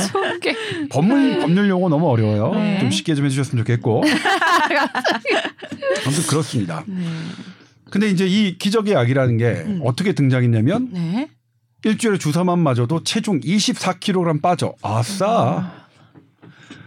법물 0.89 1.41
법률 1.41 1.69
용어 1.69 1.89
너무 1.89 2.09
어려워요. 2.09 2.55
네. 2.55 2.79
좀 2.81 2.91
쉽게 2.91 3.15
좀 3.15 3.25
해주셨으면 3.27 3.65
좋겠고. 3.65 4.03
아무튼 6.05 6.23
그렇습니다. 6.29 6.85
네. 6.87 7.05
근데 7.91 8.09
이제 8.09 8.27
이 8.27 8.59
기적의 8.59 8.95
약이라는 8.95 9.37
게 9.39 9.65
어떻게 9.85 10.13
등장했냐면 10.13 10.89
네. 10.93 11.31
일주일에 11.85 12.19
주사만 12.19 12.59
맞아도 12.59 13.03
체중 13.05 13.41
24kg 13.41 14.43
빠져. 14.43 14.75
아싸. 14.83 15.73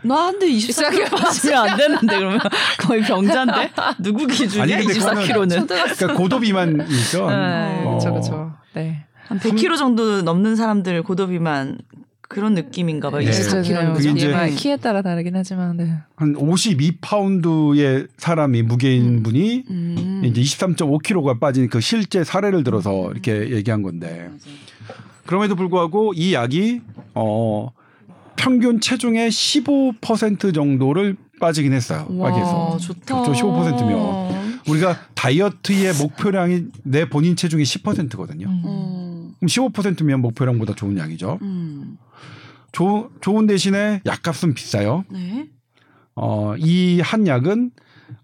나한테 0.01 0.47
24kg 0.47 1.09
빠지면 1.11 1.69
안 1.69 1.77
되는데 1.77 2.17
그러면 2.17 2.39
거의 2.79 3.01
병자인데 3.01 3.71
누구 3.99 4.27
기준이야? 4.27 4.63
아니, 4.63 4.85
근데 4.85 4.99
그거는 4.99 5.23
24kg는 5.23 5.67
그러니까 5.67 6.13
고도 6.13 6.39
비만이죠. 6.39 7.29
네, 7.29 7.83
어. 7.85 7.97
그렇죠, 7.97 8.11
그렇죠. 8.11 8.53
네. 8.73 9.05
한 9.27 9.39
100kg 9.39 9.77
정도 9.77 10.21
넘는 10.21 10.55
사람들 10.55 11.03
고도비만 11.03 11.77
그런 12.29 12.53
느낌인가 12.53 13.09
봐요. 13.09 13.25
네. 13.25 13.31
24kg는 13.31 13.95
그게 13.95 14.11
이제- 14.11 14.27
BMI 14.27 14.51
키에 14.55 14.77
따라 14.77 15.01
다르긴 15.01 15.35
하지만 15.35 15.75
네. 15.77 15.95
한 16.15 16.35
52파운드의 16.35 18.07
사람이 18.17 18.61
무게인 18.61 19.23
분이 19.23 19.63
음. 19.69 20.21
이제 20.23 20.39
23.5kg가 20.39 21.39
빠진 21.39 21.67
그 21.69 21.81
실제 21.81 22.23
사례를 22.23 22.63
들어서 22.63 23.11
이렇게 23.11 23.49
얘기한 23.49 23.81
건데 23.81 24.29
그럼에도 25.25 25.55
불구하고 25.55 26.13
이 26.15 26.33
약이 26.35 26.81
어 27.15 27.71
평균 28.35 28.79
체중의 28.79 29.29
15% 29.31 30.53
정도를 30.53 31.17
빠지긴 31.41 31.73
했어요. 31.73 32.05
와 32.11 32.29
빠지해서. 32.29 32.77
좋다. 32.77 33.21
그렇죠. 33.23 33.33
15%면. 33.33 34.59
우리가 34.67 34.97
다이어트의 35.15 35.93
목표량이 35.99 36.65
내 36.83 37.09
본인 37.09 37.35
체중의 37.35 37.65
10%거든요. 37.65 38.47
음. 38.47 38.61
음. 38.65 39.33
그럼 39.39 39.47
15%면 39.47 40.19
목표량보다 40.21 40.75
좋은 40.75 40.97
약이죠. 40.97 41.39
음. 41.41 41.97
조, 42.71 43.09
좋은 43.21 43.47
대신에 43.47 44.01
약값은 44.05 44.53
비싸요. 44.53 45.03
네. 45.11 45.47
어, 46.15 46.55
이 46.57 46.99
한 47.01 47.27
약은 47.27 47.71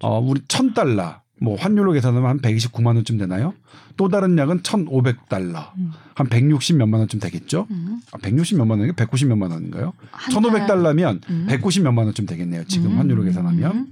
어, 0.02 0.20
우리 0.20 0.42
1000달러, 0.42 1.20
뭐 1.42 1.56
환율로 1.56 1.94
계산하면 1.94 2.30
한 2.30 2.40
129만 2.42 2.88
원쯤 2.96 3.18
되나요? 3.18 3.54
또 3.98 4.10
다른 4.10 4.38
약은 4.38 4.62
1,500달러, 4.62 5.72
음. 5.78 5.92
한 6.16 6.28
160 6.28 6.76
몇만 6.78 7.00
원쯤 7.00 7.20
되겠죠? 7.22 7.68
음. 7.72 8.02
아, 8.12 8.18
160 8.18 8.58
몇만 8.58 8.80
원인가? 8.80 8.96
190 8.98 9.28
몇만 9.30 9.52
원인가요? 9.52 9.94
한 10.12 10.34
1,500달러면 10.34 11.22
음. 11.30 11.46
190 11.48 11.84
몇만 11.84 12.06
원쯤 12.06 12.26
되겠네요. 12.26 12.66
지금 12.66 12.92
음. 12.92 12.98
환율로 12.98 13.24
계산하면. 13.24 13.90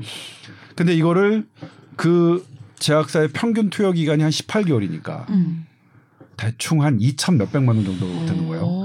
근데 0.76 0.94
이거를 0.96 1.46
그 1.96 2.46
제약사의 2.80 3.30
평균 3.30 3.70
투여 3.70 3.94
기간이 3.94 4.24
한 4.24 4.32
18개월이니까 4.32 5.30
음. 5.30 5.66
대충 6.38 6.82
한 6.84 7.00
2천 7.00 7.36
몇백만 7.38 7.76
원 7.78 7.86
정도 7.86 8.08
되는 8.26 8.48
거예요. 8.48 8.64
오. 8.64 8.84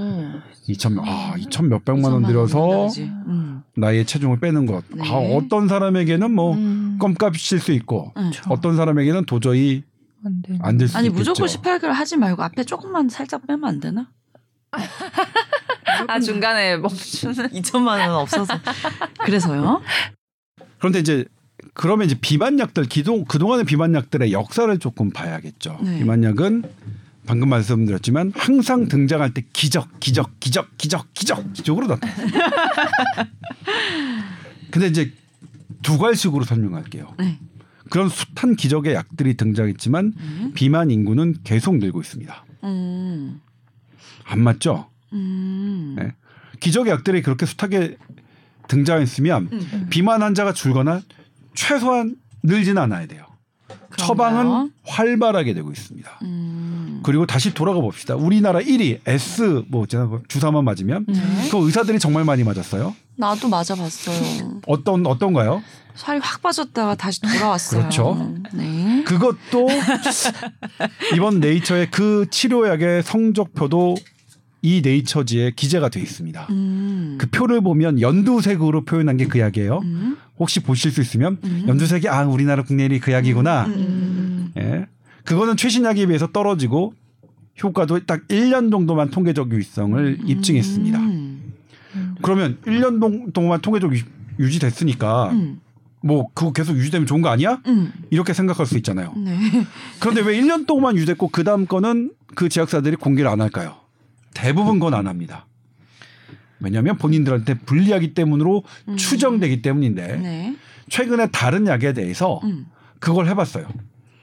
2천 0.67 0.99
아, 1.03 1.33
2천 1.37 1.67
몇백만 1.67 2.11
원 2.11 2.23
2천만 2.23 2.27
들여서. 2.27 2.87
음. 3.27 3.63
나의 3.75 4.05
체중을 4.05 4.39
빼는 4.39 4.65
것. 4.65 4.83
네. 4.89 5.03
아, 5.09 5.15
어떤 5.15 5.67
사람에게는 5.67 6.31
뭐 6.31 6.53
음. 6.55 6.97
껌값일 6.99 7.59
수 7.59 7.71
있고 7.71 8.13
음. 8.17 8.31
어떤 8.49 8.75
사람에게는 8.75 9.25
도저히 9.25 9.83
안 10.59 10.77
될수 10.77 10.97
아니 10.97 11.07
있겠죠. 11.07 11.31
무조건 11.31 11.47
18개월 11.47 11.87
하지 11.89 12.17
말고 12.17 12.43
앞에 12.43 12.63
조금만 12.65 13.07
살짝 13.09 13.47
빼면 13.47 13.63
안 13.65 13.79
되나? 13.79 14.09
아 16.07 16.19
중간에 16.19 16.77
멈추는 16.77 17.49
2천만 17.51 17.99
원 17.99 18.11
없어서 18.11 18.53
그래서요. 19.23 19.81
그런데 20.77 20.99
이제 20.99 21.25
그러면 21.73 22.05
이제 22.05 22.15
비만약들 22.19 22.83
기동 22.85 23.25
그동안의 23.25 23.65
비만약들의 23.65 24.31
역사를 24.31 24.77
조금 24.79 25.09
봐야겠죠. 25.09 25.79
네. 25.81 25.99
비만약은 25.99 26.63
방금 27.29 27.49
말씀드렸지만 27.49 28.33
항상 28.35 28.87
등장할 28.87 29.35
때 29.35 29.43
기적, 29.53 29.99
기적, 29.99 30.39
기적, 30.39 30.75
기적, 30.79 31.13
기적, 31.13 31.53
기적으로 31.53 31.85
나타나. 31.85 32.11
근데 34.71 34.87
이제 34.87 35.13
두 35.83 35.99
갈식으로 35.99 36.43
설명할게요. 36.43 37.13
네. 37.19 37.37
그런 37.91 38.09
숱한 38.09 38.55
기적의 38.55 38.95
약들이 38.95 39.37
등장했지만 39.37 40.13
음. 40.17 40.51
비만 40.55 40.89
인구는 40.89 41.35
계속 41.43 41.77
늘고 41.77 42.01
있습니다. 42.01 42.45
음. 42.63 43.39
안 44.23 44.41
맞죠? 44.41 44.89
음. 45.13 45.97
네. 45.99 46.15
기적의 46.59 46.91
약들이 46.91 47.21
그렇게 47.21 47.45
숱하게 47.45 47.97
등장했으면 48.67 49.49
음. 49.51 49.87
비만 49.91 50.23
환자가 50.23 50.53
줄거나 50.53 51.01
최소한 51.53 52.15
늘지는 52.41 52.81
않아야 52.81 53.05
돼요. 53.05 53.28
처방은 53.97 54.71
활발하게 54.85 55.53
되고 55.53 55.71
있습니다. 55.71 56.19
음. 56.23 57.01
그리고 57.03 57.25
다시 57.25 57.53
돌아가 57.53 57.79
봅시다. 57.79 58.15
우리나라 58.15 58.59
1위 58.59 58.99
S 59.05 59.63
뭐 59.67 59.85
주사만 60.27 60.63
맞으면 60.63 61.05
네. 61.07 61.49
그 61.51 61.65
의사들이 61.65 61.99
정말 61.99 62.23
많이 62.23 62.43
맞았어요. 62.43 62.95
나도 63.15 63.49
맞아봤어요. 63.49 64.61
어떤 64.67 65.05
어떤가요? 65.05 65.61
살이 65.95 66.19
확 66.21 66.41
빠졌다가 66.41 66.95
다시 66.95 67.19
돌아왔어요. 67.21 67.81
그렇죠. 67.81 68.33
네. 68.53 69.03
그것도 69.05 69.67
이번 71.15 71.39
네이처의 71.41 71.91
그 71.91 72.25
치료약의 72.31 73.03
성적표도 73.03 73.95
이 74.61 74.81
네이처지에 74.83 75.51
기재가 75.55 75.89
돼 75.89 76.01
있습니다. 76.01 76.47
음. 76.49 77.15
그 77.17 77.27
표를 77.29 77.61
보면 77.61 78.01
연두색으로 78.01 78.83
표현한 78.85 79.17
게 79.17 79.25
그 79.25 79.39
약이에요. 79.39 79.79
음. 79.83 80.17
혹시 80.37 80.59
보실 80.61 80.91
수 80.91 81.01
있으면 81.01 81.37
음. 81.43 81.65
연두색이 81.67 82.07
아 82.09 82.25
우리나라 82.25 82.63
국내일이 82.63 82.99
그 82.99 83.11
약이구나. 83.11 83.65
음. 83.67 84.51
예. 84.57 84.85
그거는 85.25 85.55
최신 85.57 85.85
약에 85.85 86.05
비해서 86.07 86.27
떨어지고 86.27 86.93
효과도 87.61 87.99
딱 88.05 88.27
1년 88.27 88.71
정도만 88.71 89.09
통계적 89.11 89.51
유의성을 89.51 90.19
입증했습니다. 90.25 90.99
음. 90.99 91.53
그러면 92.21 92.57
1년 92.65 92.99
동- 92.99 93.31
동안 93.31 93.61
통계적 93.61 93.93
유- 93.95 94.03
유지됐으니까 94.39 95.31
음. 95.31 95.59
뭐 96.01 96.27
그거 96.33 96.51
계속 96.53 96.75
유지되면 96.77 97.05
좋은 97.05 97.21
거 97.21 97.29
아니야? 97.29 97.61
음. 97.67 97.91
이렇게 98.09 98.33
생각할 98.33 98.65
수 98.65 98.77
있잖아요. 98.77 99.13
네. 99.17 99.37
그런데 99.99 100.21
왜 100.21 100.39
1년 100.39 100.65
동안 100.65 100.95
유지됐고 100.95 101.27
그 101.29 101.43
다음 101.43 101.65
거는 101.65 102.11
그 102.35 102.47
제약사들이 102.49 102.95
공개를 102.95 103.29
안 103.29 103.41
할까요? 103.41 103.75
대부분 104.33 104.79
건 104.79 104.93
안 104.93 105.07
합니다. 105.07 105.45
왜냐하면 106.59 106.97
본인들한테 106.97 107.59
불리하기 107.59 108.13
때문으로 108.13 108.63
음. 108.89 108.97
추정되기 108.97 109.61
때문인데 109.61 110.17
네. 110.17 110.55
최근에 110.89 111.27
다른 111.31 111.67
약에 111.67 111.93
대해서 111.93 112.39
음. 112.43 112.65
그걸 112.99 113.27
해봤어요. 113.27 113.67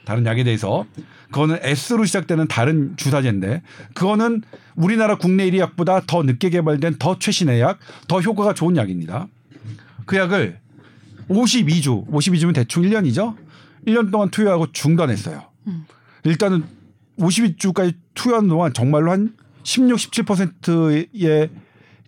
다른 0.04 0.26
약에 0.26 0.44
대해서 0.44 0.84
그거는 1.26 1.58
S로 1.62 2.04
시작되는 2.04 2.46
다른 2.46 2.94
주사제인데 2.96 3.62
그거는 3.94 4.42
우리나라 4.76 5.16
국내 5.16 5.50
1위 5.50 5.58
약보다 5.58 6.00
더 6.06 6.22
늦게 6.22 6.50
개발된 6.50 6.96
더 6.98 7.18
최신의 7.18 7.60
약, 7.60 7.78
더 8.06 8.20
효과가 8.20 8.54
좋은 8.54 8.76
약입니다. 8.76 9.26
그 10.04 10.16
약을 10.16 10.60
52주, 11.28 12.06
52주면 12.08 12.54
대충 12.54 12.82
1년이죠. 12.82 13.34
1년 13.86 14.12
동안 14.12 14.30
투여하고 14.30 14.70
중단했어요. 14.72 15.42
음. 15.66 15.86
일단은 16.25 16.64
52주까지 17.18 17.94
투여한 18.14 18.46
동안 18.46 18.72
정말로 18.72 19.10
한 19.10 19.34
16, 19.66 19.99
17%의 19.99 21.50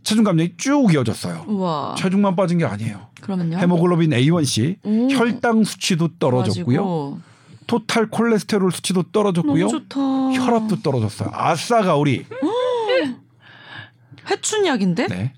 체중 0.05 0.23
감량이 0.23 0.53
쭉 0.57 0.95
이어졌어요. 0.95 1.45
우와. 1.49 1.97
체중만 1.99 2.37
빠진 2.37 2.59
게 2.59 2.65
아니에요. 2.65 3.09
그러면요. 3.21 3.59
헤모글로빈 3.59 4.11
A1C, 4.11 4.77
오. 4.85 5.09
혈당 5.11 5.65
수치도 5.65 6.11
떨어졌고요. 6.21 6.77
좋아지고. 6.77 7.19
토탈 7.67 8.11
콜레스테롤 8.11 8.71
수치도 8.71 9.11
떨어졌고요. 9.11 9.67
혈압도 9.67 10.83
떨어졌어요. 10.83 11.31
아싸 11.33 11.83
가오리. 11.83 12.25
회춘약인데? 14.31 15.07
네. 15.09 15.33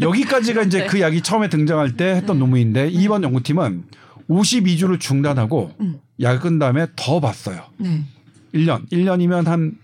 여기까지가 0.00 0.62
이제 0.62 0.86
그 0.86 1.00
약이 1.00 1.22
처음에 1.22 1.48
등장할 1.48 1.96
때 1.96 2.14
했던 2.14 2.38
논문인데 2.38 2.88
이번 2.88 3.24
연구팀은 3.24 3.84
52주를 4.30 5.00
중단하고 5.00 5.72
음. 5.80 5.98
약을 6.20 6.40
끈 6.40 6.58
다음에 6.60 6.86
더 6.94 7.18
봤어요. 7.18 7.64
네. 7.78 8.04
1년. 8.54 8.88
1년이면 8.90 9.46
한 9.46 9.76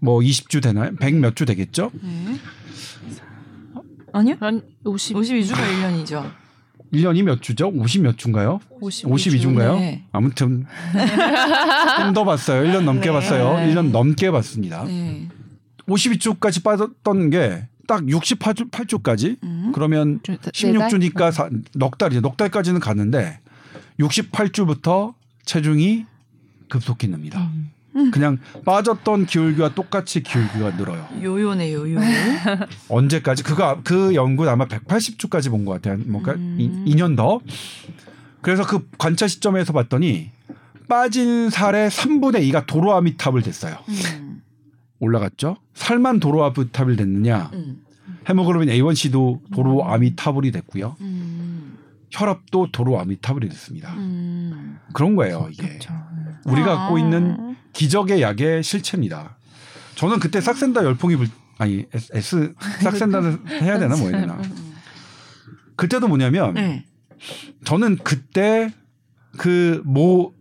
뭐 0.00 0.20
20주 0.20 0.62
되나요? 0.62 0.94
100 0.96 1.14
몇 1.16 1.34
주 1.34 1.44
되겠죠? 1.44 1.90
네. 2.02 2.36
아니요? 4.12 4.36
한 4.40 4.62
50. 4.84 5.16
52주가 5.16 5.54
1년이죠. 5.56 6.30
1년이 6.92 7.22
몇 7.22 7.40
주죠? 7.40 7.68
50 7.68 8.02
몇 8.02 8.18
주인가요? 8.18 8.58
52주 8.80 9.44
인가요? 9.44 9.78
네. 9.78 10.04
아무튼 10.10 10.66
좀 12.00 12.14
더 12.14 12.24
봤어요. 12.24 12.62
1년 12.68 12.82
넘게 12.84 13.06
네. 13.06 13.12
봤어요. 13.12 13.54
1년 13.72 13.90
넘게 13.92 14.30
봤습니다. 14.32 14.84
네. 14.84 15.28
52주까지 15.86 16.62
빠졌던 16.64 17.30
게 17.30 17.66
딱 17.86 18.02
68주 18.02 18.70
8주까지 18.70 19.36
음. 19.42 19.72
그러면 19.74 20.20
주- 20.22 20.30
네 20.30 20.38
달? 20.38 20.52
16주니까 20.52 21.60
넉 21.74 21.98
달이죠. 21.98 22.20
넉 22.20 22.36
달까지는 22.36 22.78
갔는데 22.78 23.40
68주부터 23.98 25.14
체중이 25.44 26.06
급속히 26.68 27.08
늡니다. 27.08 27.40
음. 27.40 27.70
그냥 28.12 28.38
빠졌던 28.64 29.26
기울기와 29.26 29.74
똑같이 29.74 30.22
기울기가 30.22 30.76
늘어요. 30.76 31.08
요요네 31.22 31.72
요요. 31.74 31.98
언제까지? 32.88 33.42
그거 33.42 33.80
그 33.82 34.14
연구는 34.14 34.50
아마 34.52 34.66
180주까지 34.66 35.50
본 35.50 35.64
것 35.64 35.72
같아요. 35.72 35.98
뭔가 36.06 36.32
음. 36.32 36.84
2, 36.86 36.94
년 36.94 37.16
더. 37.16 37.40
그래서 38.42 38.66
그 38.66 38.88
관찰 38.96 39.28
시점에서 39.28 39.72
봤더니 39.72 40.30
빠진 40.88 41.50
살의 41.50 41.90
3분의 41.90 42.48
2가 42.50 42.66
도로아미탑을 42.66 43.42
됐어요. 43.42 43.76
음. 43.88 44.42
올라갔죠. 45.00 45.56
살만 45.74 46.20
도로아미탑을 46.20 46.96
됐느냐? 46.96 47.50
음. 47.54 47.82
헤모글로빈 48.28 48.68
A1C도 48.68 49.40
도로아미타블이 49.54 50.52
됐고요. 50.52 50.96
음. 51.00 51.78
혈압도 52.10 52.70
도로아미타블이 52.72 53.48
됐습니다. 53.48 53.92
음. 53.94 54.78
그런 54.92 55.16
거예요, 55.16 55.48
이게. 55.52 55.66
그렇죠. 55.68 55.92
우리가 56.44 56.72
아. 56.72 56.76
갖고 56.76 56.98
있는 56.98 57.49
기적의 57.72 58.22
약의 58.22 58.62
실체입니다. 58.62 59.36
저는 59.94 60.18
그때 60.18 60.40
싹센다 60.40 60.84
열풍이 60.84 61.16
불 61.16 61.28
아니 61.58 61.86
S, 61.92 62.10
S 62.14 62.54
싹센다는 62.82 63.46
해야 63.48 63.78
되나 63.78 63.96
뭐 63.96 64.08
해야 64.08 64.20
되나. 64.20 64.40
그때도 65.76 66.08
뭐냐면 66.08 66.54
네. 66.54 66.84
저는 67.64 67.98
그때 68.02 68.72
그 69.36 69.82
모 69.84 70.32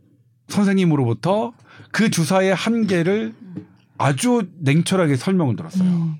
선생님으로부터 0.47 1.53
그 1.91 2.09
주사의 2.09 2.55
한계를 2.55 3.33
아주 3.97 4.47
냉철하게 4.59 5.15
설명을 5.15 5.55
들었어요. 5.55 5.87
음. 5.87 6.15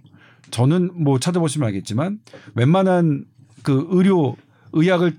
저는 0.51 1.03
뭐 1.03 1.19
찾아보시면 1.19 1.67
알겠지만 1.67 2.19
웬만한 2.55 3.25
그 3.63 3.87
의료 3.89 4.35
의학을 4.73 5.17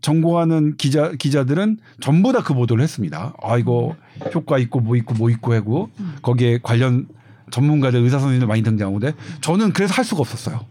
전공하는 0.00 0.76
기자 0.76 1.12
기자들은 1.12 1.78
전부 2.00 2.32
다 2.32 2.40
그 2.42 2.54
보도를 2.54 2.82
했습니다. 2.82 3.34
아 3.42 3.58
이거 3.58 3.96
효과 4.34 4.58
있고 4.58 4.80
뭐 4.80 4.96
있고 4.96 5.14
뭐 5.14 5.28
있고 5.30 5.54
하고 5.54 5.90
거기에 6.22 6.60
관련 6.62 7.06
전문가들 7.50 8.00
의사 8.00 8.18
선생님들 8.18 8.46
많이 8.46 8.62
등장하는데 8.62 9.12
저는 9.40 9.72
그래서 9.72 9.94
할 9.94 10.04
수가 10.04 10.20
없었어요. 10.20 10.64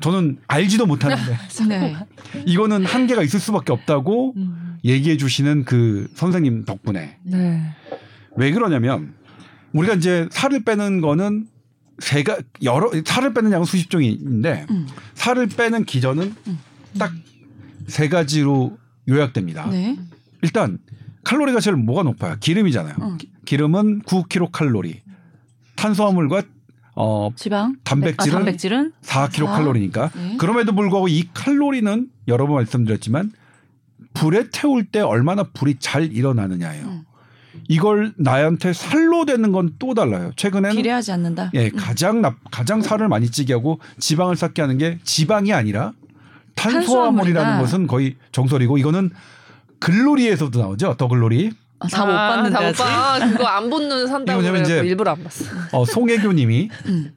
저는 0.00 0.38
알지도 0.46 0.86
못하는데 0.86 1.36
네. 1.68 1.96
이거는 2.46 2.84
한계가 2.84 3.22
있을 3.22 3.40
수밖에 3.40 3.72
없다고 3.72 4.34
음. 4.36 4.76
얘기해 4.84 5.16
주시는 5.16 5.64
그 5.64 6.08
선생님 6.14 6.64
덕분에 6.64 7.16
네. 7.22 7.62
왜 8.36 8.50
그러냐면 8.52 9.14
우리가 9.72 9.94
이제 9.94 10.28
살을 10.30 10.64
빼는 10.64 11.00
거는 11.00 11.46
세가 11.98 12.38
여러 12.62 12.90
살을 13.04 13.32
빼는 13.34 13.52
양은 13.52 13.64
수십 13.64 13.88
종인데 13.88 14.66
음. 14.70 14.86
살을 15.14 15.46
빼는 15.48 15.84
기전은 15.84 16.34
딱 16.98 17.12
세 17.86 18.08
가지로 18.08 18.76
요약됩니다. 19.08 19.68
네. 19.70 19.96
일단 20.42 20.78
칼로리가 21.24 21.60
제일 21.60 21.76
뭐가 21.76 22.02
높아요? 22.02 22.36
기름이잖아요. 22.40 22.94
음. 23.00 23.16
기- 23.18 23.30
기름은 23.44 24.02
9kcal 24.02 24.50
칼로리. 24.52 25.00
탄수화물과 25.76 26.42
어 26.96 27.30
지방. 27.34 27.76
단백질은 27.82 28.34
아, 28.36 28.38
단백질은 28.38 28.92
4kcal 29.02 29.46
칼로리니까 29.46 30.10
네. 30.14 30.36
그럼에도 30.38 30.74
불구하고 30.74 31.08
이 31.08 31.24
칼로리는 31.34 32.08
여러 32.28 32.46
번 32.46 32.56
말씀드렸지만 32.56 33.32
불에 34.14 34.44
태울 34.52 34.84
때 34.84 35.00
얼마나 35.00 35.42
불이 35.42 35.76
잘 35.80 36.12
일어나느냐예요. 36.12 36.84
음. 36.86 37.02
이걸 37.68 38.12
나한테 38.16 38.72
살로 38.72 39.24
되는 39.24 39.50
건 39.52 39.74
또 39.78 39.94
달라요. 39.94 40.30
최근에는 40.36 40.76
비례하지 40.76 41.12
않는다. 41.12 41.50
예, 41.54 41.70
가장 41.70 42.20
납, 42.20 42.36
가장 42.50 42.80
살을 42.82 43.08
많이 43.08 43.30
찌게 43.30 43.54
하고 43.54 43.80
지방을 43.98 44.36
쌓게 44.36 44.60
하는 44.62 44.78
게 44.78 44.98
지방이 45.02 45.52
아니라 45.52 45.92
탄수화물이라는 46.54 47.34
탄수화물이다. 47.42 47.60
것은 47.60 47.86
거의 47.86 48.16
정설이고 48.32 48.78
이거는 48.78 49.10
글로리에서도 49.80 50.58
나오죠. 50.58 50.94
더 50.96 51.08
글로리. 51.08 51.50
아, 51.80 51.88
다못 51.88 52.14
봤는데 52.14 52.50
다못 52.56 52.68
아직. 52.70 52.82
봐. 52.82 53.18
그거 53.32 53.44
안 53.46 53.68
붙는 53.70 54.06
산다고 54.06 54.40
이거 54.40 54.48
왜냐면 54.50 54.62
이제- 54.64 54.78
일부러 54.88 55.10
안 55.12 55.22
봤어. 55.22 55.44
어, 55.72 55.84
송혜교님이 55.84 56.68
음. 56.86 57.12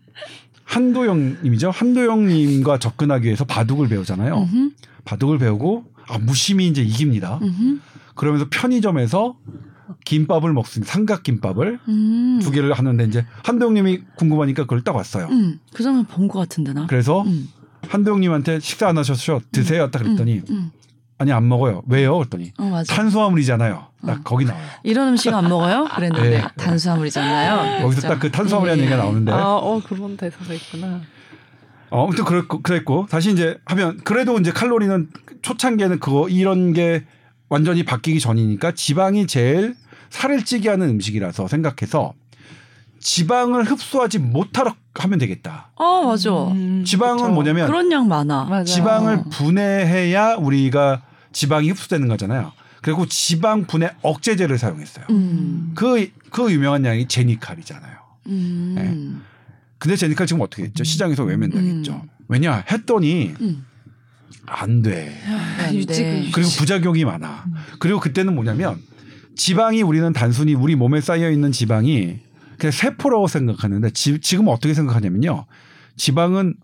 한도영님이죠. 0.65 1.71
한도영님과 1.71 2.77
접근하기 2.79 3.25
위해서 3.25 3.45
바둑을 3.45 3.87
배우잖아요. 3.87 4.35
음흠. 4.37 4.69
바둑을 5.05 5.37
배우고 5.37 5.85
아 6.07 6.17
무심히 6.17 6.67
이제 6.67 6.81
이깁니다. 6.81 7.39
음흠. 7.41 7.79
그러면서 8.15 8.47
편의점에서 8.49 9.37
김밥을 10.03 10.51
먹습니다. 10.53 10.91
삼각김밥을 10.91 11.79
음. 11.87 12.39
두 12.41 12.51
개를 12.51 12.73
하는데 12.73 13.03
이제 13.05 13.25
한도영님이 13.43 14.01
궁금하니까 14.17 14.63
그걸 14.63 14.83
딱 14.83 14.95
왔어요. 14.95 15.27
음. 15.31 15.59
그 15.73 15.83
장면 15.83 16.03
본 16.05 16.27
것 16.27 16.39
같은데 16.39 16.73
나. 16.73 16.87
그래서 16.87 17.21
음. 17.21 17.47
한도영님한테 17.89 18.59
식사 18.59 18.87
안 18.87 18.97
하셨죠? 18.97 19.41
드세요. 19.51 19.89
딱 19.91 20.03
그랬더니 20.03 20.41
음. 20.49 20.71
아니 21.17 21.31
안 21.31 21.47
먹어요. 21.47 21.81
왜요? 21.87 22.17
그랬더니 22.17 22.53
어 22.57 22.65
맞아. 22.65 22.93
탄수화물이잖아요. 22.93 23.87
딱 24.05 24.19
어. 24.19 24.21
거기 24.23 24.45
나와요. 24.45 24.63
이런 24.83 25.09
음식 25.09 25.33
안 25.33 25.47
먹어요? 25.49 25.87
그랬는데 25.95 26.29
네. 26.29 26.47
탄수화물이잖아요. 26.57 27.83
여기서 27.83 28.01
그랬죠. 28.01 28.07
딱그 28.07 28.31
탄수화물이라는 28.31 28.83
예. 28.83 28.85
얘기가 28.85 29.01
나오는데 29.01 29.31
아, 29.31 29.55
어 29.55 29.81
그런 29.85 30.15
대사가 30.15 30.53
있구나. 30.53 31.01
어, 31.89 32.03
아무튼 32.03 32.25
그랬고, 32.25 32.61
그랬고 32.61 33.07
다시 33.09 33.31
이제 33.31 33.57
하면 33.65 33.97
그래도 34.03 34.37
이제 34.37 34.51
칼로리는 34.51 35.09
초창기에는 35.41 35.99
그거 35.99 36.27
이런 36.29 36.73
게 36.73 37.05
완전히 37.49 37.83
바뀌기 37.83 38.19
전이니까 38.19 38.73
지방이 38.73 39.25
제일 39.25 39.75
살을 40.09 40.43
찌게 40.43 40.69
하는 40.69 40.89
음식이라서 40.89 41.47
생각해서 41.47 42.13
지방을 43.07 43.63
흡수하지 43.63 44.19
못하러 44.19 44.75
하면 44.95 45.17
되겠다. 45.17 45.71
어 45.75 46.03
맞아. 46.03 46.29
음, 46.51 46.83
지방은 46.85 47.17
그쵸. 47.17 47.29
뭐냐면 47.29 47.67
그런 47.67 47.89
양 47.89 48.05
많아. 48.09 48.43
맞아. 48.43 48.65
지방을 48.65 49.23
분해해야 49.31 50.35
우리가 50.35 51.03
지방이 51.31 51.69
흡수되는 51.69 52.05
거잖아요. 52.09 52.51
그리고 52.81 53.05
지방 53.05 53.65
분해 53.65 53.91
억제제를 54.01 54.57
사용했어요. 54.57 55.05
음. 55.11 55.71
그, 55.73 56.09
그 56.31 56.51
유명한 56.51 56.83
양이 56.83 57.07
제니칼이잖아요. 57.07 57.95
음. 58.27 59.23
근데 59.77 59.95
제니칼 59.95 60.27
지금 60.27 60.41
어떻게 60.41 60.63
됐죠? 60.63 60.83
시장에서 60.83 61.23
외면당했죠. 61.23 61.93
음. 61.93 62.09
왜냐? 62.27 62.65
했더니 62.69 63.33
음. 63.39 63.65
안 64.45 64.81
돼. 64.81 65.17
안 65.59 65.85
돼. 65.85 66.29
그리고 66.33 66.49
부작용이 66.57 67.05
많아. 67.05 67.45
그리고 67.79 68.01
그때는 68.01 68.35
뭐냐면 68.35 68.81
지방이 69.37 69.81
우리는 69.81 70.11
단순히 70.11 70.55
우리 70.55 70.75
몸에 70.75 70.99
쌓여 70.99 71.31
있는 71.31 71.53
지방이 71.53 72.26
그냥 72.57 72.71
세포라고 72.71 73.27
생각하는데 73.27 73.89
지, 73.91 74.19
지금 74.19 74.47
어떻게 74.47 74.73
생각하냐면요. 74.73 75.45
지방은 75.95 76.55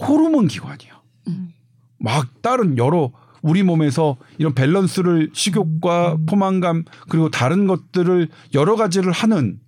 호르몬 0.00 0.48
기관이에요. 0.48 0.94
음. 1.28 1.52
막 1.98 2.42
다른 2.42 2.76
여러 2.78 3.12
우리 3.42 3.62
몸에서 3.62 4.16
이런 4.38 4.54
밸런스를 4.54 5.30
식욕과 5.34 6.18
포만감 6.26 6.84
그리고 7.08 7.30
다른 7.30 7.66
것들을 7.66 8.28
여러 8.54 8.76
가지를 8.76 9.12
하는 9.12 9.60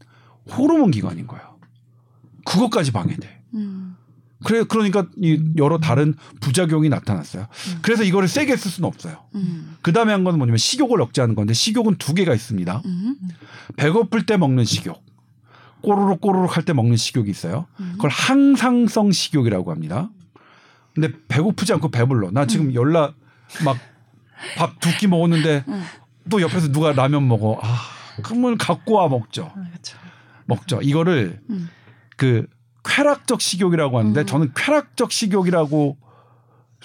호르몬 0.51 0.90
기관인 0.90 1.27
거예요. 1.27 1.57
그것까지 2.44 2.92
방해돼. 2.92 3.42
음. 3.55 3.96
그래 4.44 4.64
그러니까 4.68 5.07
이 5.16 5.40
여러 5.57 5.79
다른 5.79 6.14
부작용이 6.40 6.88
나타났어요. 6.88 7.42
음. 7.51 7.79
그래서 7.83 8.03
이거를 8.05 8.29
세게 8.29 8.57
쓸 8.57 8.70
수는 8.70 8.87
없어요. 8.88 9.25
음. 9.35 9.77
그 9.83 9.92
다음에 9.92 10.12
한 10.12 10.25
건 10.25 10.37
뭐냐면 10.38 10.59
식욕을 10.59 11.01
억제하는 11.01 11.35
건데 11.35 11.55
식욕은 11.55 11.96
두 11.96 12.14
개가 12.14 12.35
있습니다. 12.35 12.83
음. 12.85 13.16
배고플 13.77 14.27
때 14.27 14.37
먹는 14.37 14.64
식욕, 14.64 15.03
꼬르륵 15.87 16.20
꼬르륵 16.20 16.57
할 16.57 16.64
때 16.64 16.72
먹는 16.72 16.96
식욕이 16.96 17.31
있어요. 17.31 17.66
음. 17.81 17.92
그걸 17.92 18.11
항상성 18.11 19.12
식욕이라고 19.12 19.70
합니다. 19.70 20.11
근데 20.94 21.11
배고프지 21.29 21.72
않고 21.75 21.90
배불러. 21.90 22.31
나 22.33 22.46
지금 22.46 22.75
열나 22.75 23.14
막 23.64 23.77
밥 24.59 24.81
두 24.81 24.90
끼 24.99 25.07
먹었는데 25.07 25.64
음. 25.68 25.85
또 26.31 26.42
옆에서 26.42 26.70
누가 26.72 26.92
라면 26.92 27.27
먹어. 27.29 27.59
아, 27.62 27.79
그러면 28.22 28.59
갖고 28.59 28.94
와 28.94 29.09
먹죠. 29.09 29.51
아. 29.55 29.64
먹죠. 30.46 30.81
이거를 30.83 31.40
음. 31.51 31.68
그 32.16 32.46
쾌락적 32.85 33.40
식욕이라고 33.40 33.99
하는데 33.99 34.20
음. 34.20 34.27
저는 34.27 34.53
쾌락적 34.55 35.11
식욕이라고 35.12 35.96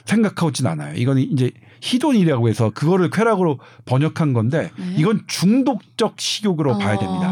생각하고 0.06 0.50
있진 0.50 0.66
않아요. 0.68 0.96
이거는 0.96 1.22
이제 1.24 1.52
히돈이라고 1.82 2.48
해서 2.50 2.72
그거를 2.74 3.10
쾌락으로 3.10 3.60
번역한 3.86 4.34
건데 4.34 4.72
네. 4.78 4.96
이건 4.98 5.24
중독적 5.28 6.20
식욕으로 6.20 6.78
봐야 6.78 6.98
됩니다. 6.98 7.28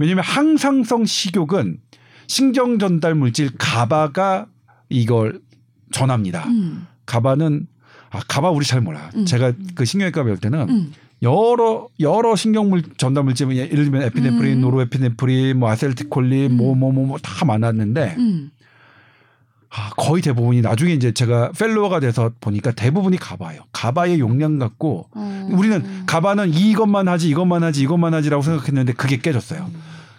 아. 0.00 0.02
왜냐하면 0.02 0.24
항상성 0.24 1.04
식욕은 1.04 1.78
신경 2.26 2.78
전달 2.78 3.14
물질 3.14 3.50
가바가 3.58 4.46
이걸 4.88 5.40
전합니다. 5.92 6.46
음. 6.48 6.86
가바는 7.06 7.66
아 8.10 8.20
가바 8.28 8.50
우리 8.50 8.64
잘 8.64 8.80
몰라요. 8.80 9.08
음. 9.16 9.24
제가 9.24 9.52
그 9.74 9.84
신경외과 9.84 10.24
배울 10.24 10.38
때는 10.38 10.68
음. 10.68 10.92
여러 11.22 11.88
여러 12.00 12.34
신경물 12.34 12.82
전달 12.96 13.24
물질 13.24 13.54
예를 13.54 13.84
들면 13.84 14.02
에피네프린, 14.02 14.58
음. 14.58 14.60
노르에피네프린, 14.62 15.58
뭐 15.58 15.68
아세틸콜린, 15.70 16.56
뭐 16.56 16.74
뭐 16.74 16.90
뭐 16.92 17.04
뭐 17.06 17.18
다 17.22 17.44
많았는데 17.44 18.14
음. 18.18 18.50
아, 19.72 19.90
거의 19.96 20.20
대부분이 20.22 20.62
나중에 20.62 20.92
이제 20.94 21.12
제가 21.12 21.52
펠로워가 21.52 22.00
돼서 22.00 22.32
보니까 22.40 22.72
대부분이 22.72 23.18
가바예요. 23.18 23.62
가바의 23.72 24.18
용량 24.18 24.58
갖고 24.58 25.08
어. 25.14 25.48
우리는 25.52 26.06
가바는 26.06 26.52
이것만 26.54 27.06
하지 27.06 27.28
이것만 27.28 27.62
하지 27.62 27.82
이것만 27.82 28.12
하지라고 28.14 28.42
생각했는데 28.42 28.94
그게 28.94 29.18
깨졌어요. 29.18 29.70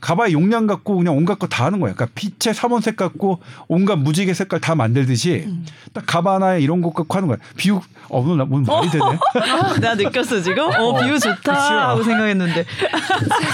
가바의 0.02 0.34
용량 0.34 0.68
갖고 0.68 0.98
그냥 0.98 1.16
온갖 1.16 1.38
거 1.40 1.48
다 1.48 1.66
하는 1.66 1.80
거예요. 1.80 1.96
그러니까 1.96 2.14
빛의 2.16 2.54
삼원색 2.56 2.96
갖고 2.96 3.40
온갖 3.68 3.96
무지개 3.98 4.34
색깔 4.34 4.60
다 4.60 4.74
만들듯이 4.76 5.44
음. 5.48 5.66
딱 5.94 6.04
가바 6.08 6.36
하나에 6.36 6.60
이런 6.62 6.82
것 6.82 6.94
갖고 6.94 7.16
하는 7.16 7.28
거예요. 7.28 7.40
비유 7.56 7.80
어 8.10 8.20
오늘 8.20 8.38
나 8.38 8.48
오늘 8.50 8.64
말이 8.66 8.90
되네. 8.90 9.06
내가 9.80 9.96
느꼈어 9.96 10.42
지금. 10.42 10.64
어 10.64 11.00
비유 11.02 11.20
좋다 11.20 11.54
그치요. 11.54 11.78
하고 11.80 12.04
생각했는데. 12.04 12.66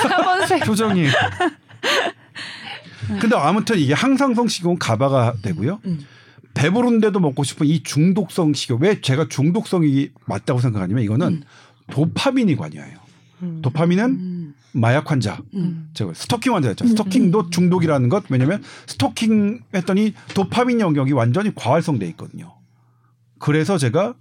3원색 0.08 0.66
표정이. 0.66 1.08
근데 3.20 3.36
아무튼 3.36 3.78
이게 3.80 3.94
항상성 3.94 4.48
식욕은 4.48 4.80
가바가 4.80 5.36
되고요. 5.42 5.80
음. 5.86 6.06
배부른데도 6.54 7.20
먹고 7.20 7.44
싶은 7.44 7.68
이 7.68 7.84
중독성 7.84 8.54
식욕. 8.54 8.82
왜 8.82 9.00
제가 9.00 9.28
중독성이 9.30 10.10
맞다고 10.26 10.60
생각하냐면 10.60 11.04
이거는 11.04 11.28
음. 11.28 11.44
도파민이 11.92 12.56
관여해요. 12.56 12.98
도파민은 13.62 14.06
음. 14.06 14.37
마약 14.74 15.10
환자, 15.12 15.40
음. 15.54 15.90
제가 15.94 16.14
스토킹 16.14 16.54
환자였죠. 16.54 16.88
스토킹도 16.88 17.50
중독이라는 17.50 18.10
것. 18.10 18.26
왜냐면 18.30 18.64
스토킹 18.86 19.62
했더니 19.74 20.14
도파민 20.34 20.80
영역이 20.80 21.14
완전히 21.14 21.54
과활성돼 21.56 22.06
있거든요. 22.10 22.54
그래서 23.40 23.78
제가 23.78 24.16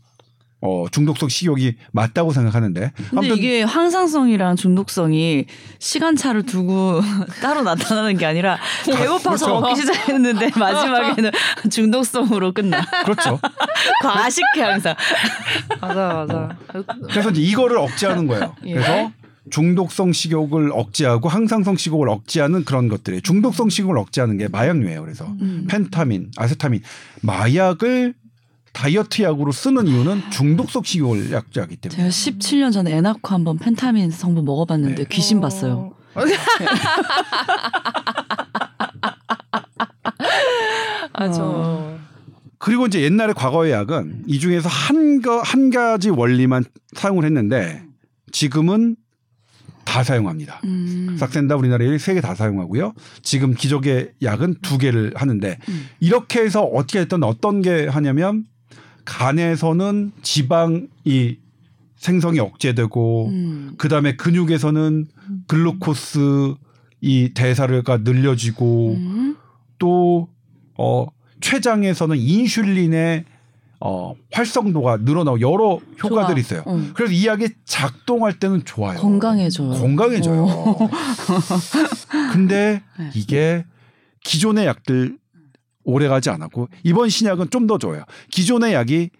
어, 0.62 0.86
중독성 0.90 1.28
식욕이 1.28 1.74
맞다고 1.92 2.32
생각하는데. 2.32 2.92
근데 3.10 3.28
이게 3.28 3.62
항상성이랑 3.62 4.56
중독성이 4.56 5.44
시간차를 5.78 6.44
두고 6.44 7.02
따로 7.42 7.62
나타나는 7.62 8.16
게 8.16 8.24
아니라 8.24 8.58
배고파서 8.86 9.46
그렇죠. 9.46 9.60
먹기 9.60 9.80
시작했는데 9.80 10.50
마지막에는 10.58 11.30
중독성으로 11.70 12.52
끝나. 12.52 12.84
그렇죠. 13.04 13.38
과식해 14.02 14.62
항상. 14.62 14.96
맞아 15.80 16.26
맞아. 16.26 16.56
그래서 17.10 17.30
이제 17.30 17.42
이거를 17.42 17.76
억제하는 17.76 18.26
거예요. 18.26 18.56
예. 18.64 18.74
그래서 18.74 19.12
중독성 19.50 20.12
식욕을 20.12 20.70
억제하고 20.72 21.28
항상성 21.28 21.76
식욕을 21.76 22.08
억제하는 22.08 22.64
그런 22.64 22.88
것들이 22.88 23.20
중독성 23.22 23.68
식욕을 23.68 23.98
억제하는 23.98 24.38
게 24.38 24.48
마약류예요. 24.48 25.02
그래서 25.02 25.26
음. 25.40 25.66
펜타민, 25.68 26.30
아세타민, 26.36 26.82
마약을 27.22 28.14
다이어트 28.72 29.22
약으로 29.22 29.52
쓰는 29.52 29.86
이유는 29.86 30.30
중독성 30.30 30.82
식욕을 30.82 31.32
약제하기 31.32 31.76
때문에. 31.76 31.96
제가 31.96 32.08
17년 32.08 32.72
전에 32.72 32.92
에나코 32.92 33.34
한번 33.34 33.58
펜타민 33.58 34.10
성분 34.10 34.44
먹어봤는데 34.44 35.04
네. 35.04 35.08
귀신 35.10 35.40
봤어요. 35.40 35.94
아저 41.12 41.42
어. 41.42 41.98
그리고 42.58 42.86
이제 42.86 43.00
옛날에 43.02 43.32
과거의 43.32 43.72
약은 43.72 44.24
이 44.26 44.38
중에서 44.38 44.68
한, 44.68 45.22
거, 45.22 45.40
한 45.40 45.70
가지 45.70 46.10
원리만 46.10 46.64
사용을 46.94 47.24
했는데 47.24 47.82
지금은 48.32 48.96
다 49.86 50.02
사용합니다. 50.02 50.60
음. 50.64 51.16
삭센다 51.18 51.56
우리나라에 51.56 51.96
세 51.96 52.12
개 52.14 52.20
다 52.20 52.34
사용하고요. 52.34 52.92
지금 53.22 53.54
기적의 53.54 54.12
약은 54.22 54.56
두 54.60 54.76
개를 54.78 55.12
하는데 55.14 55.58
음. 55.68 55.86
이렇게 56.00 56.40
해서 56.40 56.62
어떻게 56.62 56.98
했던 57.00 57.22
어떤 57.22 57.62
게 57.62 57.86
하냐면 57.86 58.44
간에서는 59.04 60.12
지방이 60.22 61.38
생성이 61.96 62.40
억제되고 62.40 63.28
음. 63.28 63.74
그 63.78 63.88
다음에 63.88 64.16
근육에서는 64.16 65.06
글루코스 65.46 66.54
이 67.00 67.30
대사가 67.34 67.98
늘려지고 67.98 68.94
음. 68.94 69.36
또 69.78 70.28
어, 70.76 71.06
췌장에서는 71.40 72.16
인슐린의 72.16 73.24
어, 73.80 74.14
활성도가 74.32 74.98
늘어나고 74.98 75.40
여러 75.40 75.78
효과들이. 76.02 76.40
있어요. 76.40 76.62
어. 76.66 76.82
그래서 76.94 77.12
이 77.12 77.26
약이 77.26 77.48
작동할 77.64 78.38
때는 78.38 78.64
좋아요. 78.64 78.98
건강해져요. 78.98 79.72
건강해져요. 79.72 80.44
어. 80.44 80.78
근데 82.32 82.82
네. 82.98 83.10
이게 83.14 83.64
기존의 84.24 84.66
약들 84.66 85.18
오래 85.84 86.08
가지 86.08 86.30
않았고 86.30 86.68
이번 86.84 87.08
신약은 87.08 87.50
좀 87.50 87.66
더 87.66 87.78
좋아요. 87.78 88.04
기존의 88.30 88.72
약이 88.74 89.10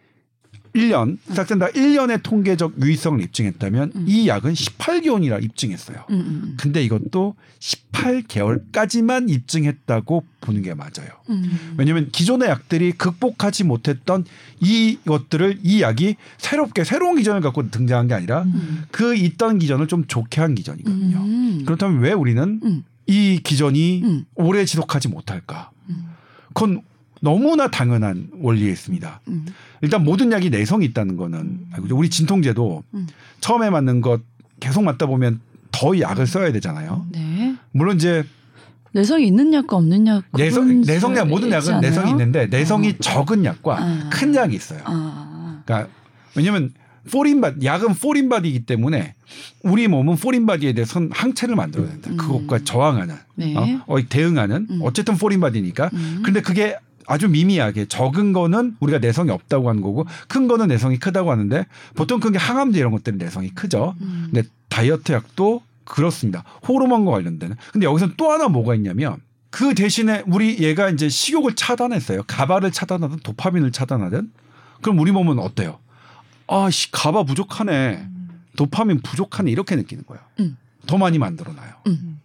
1년, 0.76 1.18
삭센다 1.28 1.68
1년의 1.68 2.22
통계적 2.22 2.74
유의성을 2.80 3.20
입증했다면 3.22 3.92
음. 3.94 4.04
이 4.06 4.28
약은 4.28 4.52
18개월이라 4.52 5.42
입증했어요. 5.42 6.04
음, 6.10 6.14
음, 6.14 6.56
근데 6.58 6.82
이것도 6.84 7.34
18개월까지만 7.58 9.30
입증했다고 9.30 10.24
보는 10.42 10.62
게 10.62 10.74
맞아요. 10.74 11.08
음. 11.30 11.74
왜냐하면 11.76 12.10
기존의 12.12 12.48
약들이 12.48 12.92
극복하지 12.92 13.64
못했던 13.64 14.24
이것들을 14.60 15.60
이 15.62 15.82
약이 15.82 16.16
새롭게 16.38 16.84
새로운 16.84 17.16
기전을 17.16 17.40
갖고 17.40 17.70
등장한 17.70 18.08
게 18.08 18.14
아니라 18.14 18.42
음. 18.42 18.84
그 18.90 19.16
있던 19.16 19.58
기전을 19.58 19.88
좀 19.88 20.06
좋게 20.06 20.40
한 20.40 20.54
기전이거든요. 20.54 21.18
음. 21.18 21.62
그렇다면 21.64 22.00
왜 22.00 22.12
우리는 22.12 22.60
음. 22.62 22.84
이 23.06 23.40
기전이 23.42 24.02
음. 24.04 24.24
오래 24.34 24.64
지속하지 24.64 25.08
못할까? 25.08 25.70
음. 25.88 26.10
그건 26.48 26.82
너무나 27.26 27.68
당연한 27.68 28.28
원리에 28.40 28.70
있습니다. 28.70 29.20
음. 29.26 29.46
일단 29.80 30.04
모든 30.04 30.30
약이 30.30 30.48
내성이 30.48 30.84
있다는 30.86 31.16
거는 31.16 31.58
알고 31.72 31.86
있죠. 31.86 31.96
우리 31.96 32.08
진통제도 32.08 32.84
음. 32.94 33.08
처음에 33.40 33.68
맞는 33.68 34.00
것 34.00 34.20
계속 34.60 34.84
맞다 34.84 35.06
보면 35.06 35.40
더 35.72 35.98
약을 35.98 36.28
써야 36.28 36.52
되잖아요. 36.52 37.04
네. 37.10 37.56
물론 37.72 37.96
이제 37.96 38.24
내성이 38.92 39.26
있는 39.26 39.52
약과 39.52 39.76
없는 39.76 40.06
약 40.06 40.22
내성 40.34 40.82
내성약 40.82 41.26
수 41.26 41.30
모든 41.30 41.50
약은? 41.50 41.80
내성이 41.80 42.12
있는데 42.12 42.46
내성이 42.46 42.90
어. 42.90 42.92
적은 43.00 43.44
약과 43.44 43.76
아. 43.76 44.08
큰 44.12 44.32
약이 44.32 44.54
있어요. 44.54 44.82
아. 44.84 45.62
그러니까 45.64 45.90
왜냐면 46.36 46.70
foreign 47.10 47.45
ba 47.45 47.54
약은 47.64 47.94
foreign 47.94 48.30
body이기 48.30 48.66
때문에 48.66 49.14
우리 49.64 49.88
몸은 49.88 50.14
foreign 50.14 50.49
body에 50.49 50.74
대해서는 50.74 51.10
항체를 51.12 51.56
만들어야 51.56 51.88
된다. 51.88 52.10
음. 52.10 52.16
그것과 52.16 52.60
저항하는 52.62 53.16
네. 53.34 53.56
어? 53.56 53.82
어, 53.86 53.96
대응하는 54.08 54.68
음. 54.70 54.80
어쨌든 54.82 55.16
foreign 55.16 55.47
body니까. 55.47 55.90
음. 55.92 56.22
근데 56.24 56.40
그게 56.40 56.76
아주 57.06 57.28
미미하게 57.28 57.86
적은 57.86 58.32
거는 58.32 58.76
우리가 58.80 58.98
내성이 58.98 59.30
없다고 59.30 59.68
하는 59.68 59.82
거고 59.82 60.06
큰 60.28 60.48
거는 60.48 60.68
내성이 60.68 60.98
크다고 60.98 61.30
하는데 61.30 61.66
보통 61.94 62.20
그게 62.20 62.38
항암제 62.38 62.78
이런 62.78 62.92
것들은 62.92 63.18
내성이 63.18 63.50
크죠. 63.50 63.94
음. 64.00 64.28
근데 64.32 64.48
다이어트 64.68 65.12
약도 65.12 65.62
그렇습니다. 65.84 66.44
호르몬과 66.66 67.12
관련되는. 67.12 67.56
근데 67.72 67.86
여기서 67.86 68.10
또 68.16 68.32
하나 68.32 68.48
뭐가 68.48 68.74
있냐면 68.74 69.18
그 69.50 69.74
대신에 69.74 70.22
우리 70.26 70.58
얘가 70.58 70.90
이제 70.90 71.08
식욕을 71.08 71.54
차단했어요. 71.54 72.24
가바를 72.26 72.72
차단하든 72.72 73.20
도파민을 73.20 73.72
차단하든 73.72 74.30
그럼 74.82 74.98
우리 74.98 75.12
몸은 75.12 75.38
어때요? 75.38 75.78
아, 76.48 76.70
씨, 76.70 76.90
가바 76.92 77.24
부족하네. 77.24 78.08
도파민 78.56 79.00
부족하네. 79.00 79.50
이렇게 79.50 79.76
느끼는 79.76 80.04
거예요. 80.06 80.22
음. 80.40 80.56
더 80.86 80.98
많이 80.98 81.18
만들어 81.18 81.52
놔요. 81.52 81.70
음. 81.88 82.15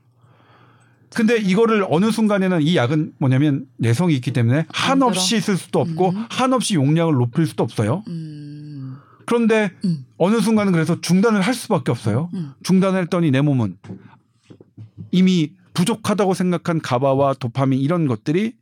근데 1.14 1.38
이거를 1.38 1.86
어느 1.90 2.10
순간에는 2.10 2.62
이 2.62 2.76
약은 2.76 3.14
뭐냐면 3.20 3.66
내성이 3.78 4.16
있기 4.16 4.32
때문에 4.32 4.66
한없이 4.70 5.42
쓸 5.42 5.58
수도 5.58 5.82
없고 5.82 6.10
음. 6.12 6.26
한없이 6.30 6.76
용량을 6.76 7.14
높일 7.14 7.46
수도 7.46 7.64
없어요. 7.64 8.04
음. 8.08 8.98
그런데 9.26 9.72
음. 9.84 10.06
어느 10.18 10.40
순간은 10.40 10.72
그래서 10.72 11.00
중단을 11.02 11.42
할 11.42 11.54
수밖에 11.54 11.92
없어요. 11.92 12.30
음. 12.34 12.54
중단을 12.64 13.02
했더니 13.04 13.32
내 13.32 13.42
몸은 13.42 13.78
이미 15.12 15.52
부족하다고 15.74 16.34
생각한 16.34 16.82
가바와 16.82 17.36
도파민 17.36 17.80
이런 17.80 18.08
것들이 18.08 18.54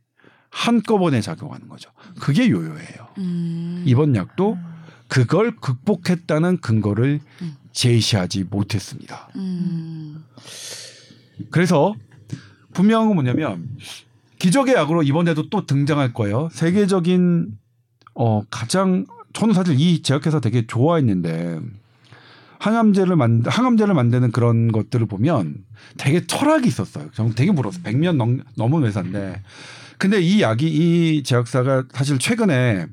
한꺼번에 0.50 1.20
작용하는 1.20 1.68
거죠. 1.68 1.90
그게 2.20 2.50
요요예요. 2.50 3.08
음. 3.18 3.84
이번 3.86 4.16
약도 4.16 4.58
그걸 5.06 5.54
극복했다는 5.56 6.58
근거를 6.58 7.20
음. 7.42 7.56
제시하지 7.72 8.44
못했습니다. 8.50 9.28
음. 9.36 10.24
그래서 11.50 11.94
분명한 12.80 13.08
건 13.08 13.14
뭐냐면 13.14 13.68
기적의 14.38 14.74
약으로 14.74 15.02
이번에도 15.02 15.50
또 15.50 15.66
등장할 15.66 16.14
거예요. 16.14 16.48
세계적인 16.52 17.48
어 18.14 18.42
가장 18.50 19.04
저는 19.34 19.54
사실 19.54 19.78
이 19.78 20.02
제약회사 20.02 20.40
되게 20.40 20.66
좋아했는데 20.66 21.60
항암제를 22.58 23.16
만 23.16 23.42
항암제를 23.44 23.94
만드는 23.94 24.32
그런 24.32 24.72
것들을 24.72 25.06
보면 25.06 25.64
되게 25.98 26.26
철학이 26.26 26.66
있었어요. 26.66 27.10
저는 27.12 27.34
되게 27.34 27.52
물었어요. 27.52 27.82
100년 27.82 28.16
넘, 28.16 28.40
넘은 28.56 28.84
회사인데 28.84 29.42
근데 29.98 30.20
이 30.20 30.40
약이 30.40 30.66
이 30.66 31.22
제약사가 31.22 31.84
사실 31.92 32.18
최근에 32.18 32.86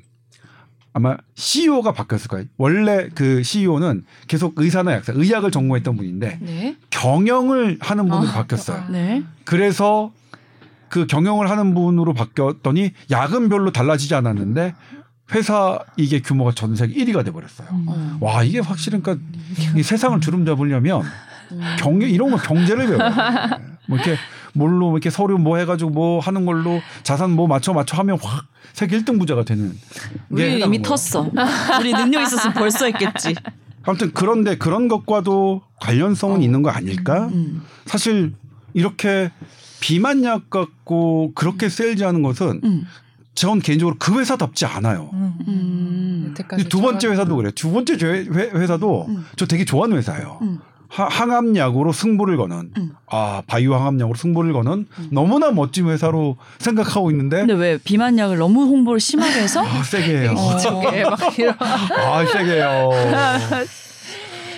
아마 0.97 1.15
CEO가 1.35 1.91
바뀌었을 1.91 2.27
거예요. 2.27 2.45
원래 2.57 3.07
그 3.13 3.43
CEO는 3.43 4.03
계속 4.27 4.53
의사나 4.57 4.93
약사, 4.93 5.13
의학을 5.15 5.51
전공했던 5.51 5.95
분인데 5.95 6.39
네. 6.41 6.75
경영을 6.89 7.77
하는 7.79 8.09
분으로 8.09 8.27
아. 8.27 8.33
바뀌었어요. 8.33 8.85
네. 8.89 9.23
그래서 9.45 10.11
그 10.89 11.05
경영을 11.05 11.51
하는 11.51 11.75
분으로 11.75 12.15
바뀌었더니 12.15 12.93
약은 13.11 13.49
별로 13.49 13.71
달라지지 13.71 14.15
않았는데 14.15 14.73
회사 15.35 15.77
이게 15.97 16.19
규모가 16.19 16.53
전 16.53 16.75
세계 16.75 17.05
1위가 17.05 17.23
돼 17.23 17.29
버렸어요. 17.29 17.67
음. 17.73 18.17
와 18.19 18.41
이게 18.41 18.57
확실히 18.57 18.99
그러니까 18.99 19.23
이 19.75 19.83
세상을 19.83 20.19
주름 20.19 20.47
잡으려면 20.47 21.03
음. 21.51 21.75
경제 21.77 22.09
이런 22.09 22.31
거 22.31 22.37
경제를 22.37 22.87
배워요. 22.87 23.11
뭐 23.87 23.99
이렇게 23.99 24.17
뭘로 24.57 24.91
이렇게 24.91 25.09
서류 25.09 25.37
뭐 25.37 25.57
해가지고 25.57 25.89
뭐 25.91 26.19
하는 26.19 26.45
걸로 26.45 26.81
자산 27.03 27.31
뭐 27.31 27.47
맞춰 27.47 27.73
맞춰 27.73 27.95
하면 27.97 28.17
확 28.21 28.45
세계 28.73 28.97
1등 28.99 29.19
부자가 29.19 29.43
되는. 29.43 29.71
게 29.71 29.77
우리 30.29 30.59
이미 30.61 30.81
거예요. 30.81 30.81
텄어. 30.81 31.79
우리 31.79 31.93
능력 31.93 32.21
있었으면 32.23 32.53
벌써 32.53 32.85
했겠지. 32.85 33.35
아무튼 33.83 34.11
그런데 34.13 34.57
그런 34.57 34.87
것과도 34.87 35.61
관련성은 35.79 36.41
있는 36.41 36.61
거 36.61 36.69
아닐까? 36.69 37.27
음. 37.27 37.61
사실 37.85 38.33
이렇게 38.73 39.31
비만약 39.79 40.49
갖고 40.49 41.31
그렇게 41.35 41.69
세일즈하는 41.69 42.21
것은 42.21 42.61
음. 42.63 42.85
전 43.35 43.59
개인적으로 43.59 43.95
그 43.99 44.19
회사답지 44.19 44.65
않아요. 44.65 45.11
음. 45.13 46.25
여태까지 46.31 46.67
두 46.69 46.81
번째. 46.81 47.07
회사도 47.09 47.35
그래요. 47.35 47.51
두 47.51 47.71
번째 47.71 47.93
회- 47.93 48.25
회- 48.25 48.49
회사도 48.59 49.05
음. 49.07 49.25
저 49.35 49.45
되게 49.45 49.63
좋아하는 49.63 49.97
회사예요. 49.97 50.39
음. 50.87 50.89
하- 50.89 51.07
항암약으로 51.07 51.91
승부를 51.91 52.37
거는 52.37 52.71
음. 52.77 52.91
아 53.09 53.41
바이오 53.47 53.73
항암약으로 53.75 54.15
승부를 54.15 54.53
거는 54.53 54.87
너무나 55.11 55.51
멋진 55.51 55.87
회사로 55.89 56.37
생각하고 56.59 57.11
있는데 57.11 57.37
근데 57.39 57.53
왜 57.53 57.77
비만약을 57.77 58.37
너무 58.37 58.63
홍보를 58.63 58.99
심하게 58.99 59.41
해서? 59.41 59.61
아 59.67 59.83
세게 59.83 60.17
해요. 60.19 60.33
이쪽에 60.33 61.03
막 61.03 61.39
이런 61.39 61.55
아 61.59 62.25
세게 62.25 62.51
해요. 62.53 62.89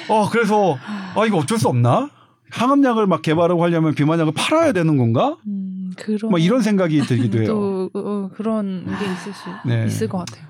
어 0.07 0.29
그래서 0.29 0.77
아 1.15 1.25
이거 1.25 1.37
어쩔 1.37 1.57
수 1.57 1.67
없나? 1.67 2.09
항암약을 2.51 3.05
막 3.05 3.21
개발하고 3.21 3.63
하려면 3.63 3.93
비만약을 3.93 4.33
팔아야 4.35 4.71
되는 4.71 4.97
건가? 4.97 5.37
음, 5.45 5.91
그런 5.95 6.31
막 6.31 6.41
이런 6.41 6.61
생각이 6.63 6.99
들기도 7.01 7.37
해요. 7.39 7.47
또 7.47 7.89
어, 7.93 8.29
그런 8.33 8.85
게 8.85 9.05
있을 9.05 9.33
수 9.33 9.49
네. 9.67 9.85
있을 9.85 10.07
것 10.07 10.19
같아요. 10.19 10.45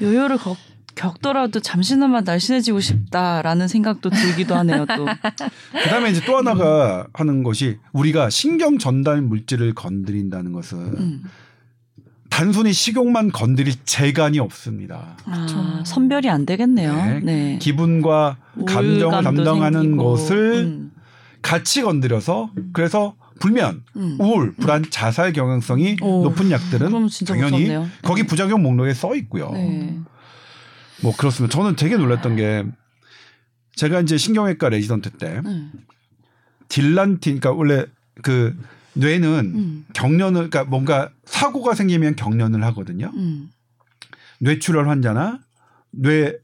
요요를 0.00 0.38
겪, 0.38 0.56
겪더라도 1.00 1.60
잠시나마 1.60 2.20
날씬해지고 2.20 2.80
싶다라는 2.80 3.68
생각도 3.68 4.10
들기도 4.10 4.54
하네요. 4.56 4.84
또. 4.84 5.06
그다음에 5.72 6.10
이제 6.10 6.20
또 6.26 6.36
하나가 6.36 7.06
하는 7.14 7.42
것이 7.42 7.78
우리가 7.92 8.28
신경 8.28 8.76
전달 8.76 9.22
물질을 9.22 9.74
건드린다는 9.74 10.52
것은 10.52 10.78
음. 10.78 11.22
단순히 12.28 12.74
식욕만 12.74 13.32
건드릴 13.32 13.82
재간이 13.84 14.38
없습니다. 14.40 15.16
아, 15.24 15.82
선별이 15.86 16.28
안 16.28 16.44
되겠네요. 16.44 16.92
네. 16.92 17.20
네. 17.20 17.58
기분과 17.60 18.36
감정을 18.66 19.24
담당하는 19.24 19.80
생기고. 19.80 20.04
것을 20.04 20.52
음. 20.66 20.92
같이 21.40 21.80
건드려서 21.80 22.50
그래서 22.74 23.14
불면, 23.40 23.82
음. 23.96 24.18
우울, 24.20 24.52
불안, 24.52 24.84
자살 24.90 25.32
경향성이 25.32 25.96
오, 26.02 26.24
높은 26.24 26.50
약들은 26.50 26.90
당연히 27.26 27.50
무섭네요. 27.62 27.88
거기 28.02 28.24
부작용 28.24 28.62
목록에 28.62 28.92
써 28.92 29.14
있고요. 29.16 29.50
네. 29.52 29.98
뭐 31.02 31.14
그렇습니다. 31.16 31.54
저는 31.56 31.76
되게 31.76 31.96
놀랐던 31.96 32.36
게 32.36 32.64
제가 33.76 34.00
이제 34.00 34.16
신경외과 34.16 34.68
레지던트 34.68 35.10
때 35.12 35.40
음. 35.44 35.72
딜란틴, 36.68 37.40
그러니까 37.40 37.52
원래 37.52 37.86
그 38.22 38.56
뇌는 38.94 39.28
음. 39.54 39.84
경련을, 39.92 40.50
그러니까 40.50 40.64
뭔가 40.64 41.10
사고가 41.24 41.74
생기면 41.74 42.16
경련을 42.16 42.62
하거든요. 42.64 43.10
음. 43.14 43.50
뇌출혈 44.40 44.88
환자나 44.88 45.40
뇌 45.90 46.34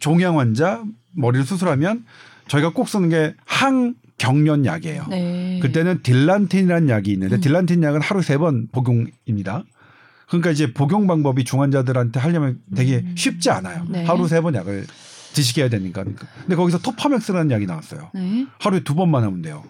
종양 0.00 0.38
환자 0.38 0.84
머리를 1.12 1.44
수술하면 1.46 2.04
저희가 2.48 2.72
꼭 2.72 2.88
쓰는 2.88 3.08
게 3.08 3.34
항경련 3.44 4.66
약이에요. 4.66 5.06
네. 5.08 5.58
그때는 5.62 6.02
딜란틴이라는 6.02 6.88
약이 6.88 7.10
있는데 7.12 7.36
음. 7.36 7.40
딜란틴 7.40 7.82
약은 7.82 8.00
하루 8.02 8.22
세 8.22 8.38
번 8.38 8.68
복용입니다. 8.72 9.64
그러니까 10.28 10.50
이제 10.50 10.72
복용 10.72 11.06
방법이 11.06 11.44
중환자들한테 11.44 12.18
하려면 12.20 12.60
되게 12.74 13.04
쉽지 13.14 13.50
않아요. 13.50 13.84
네. 13.88 14.04
하루 14.04 14.26
세 14.28 14.40
번 14.40 14.54
약을 14.54 14.86
드시게 15.32 15.62
해야 15.62 15.68
되니까. 15.70 16.02
근데 16.04 16.56
거기서 16.56 16.78
토파맥스라는 16.78 17.50
약이 17.50 17.66
나왔어요. 17.66 18.10
네. 18.14 18.46
하루에 18.58 18.80
두 18.80 18.94
번만 18.94 19.22
하면 19.22 19.42
돼요. 19.42 19.62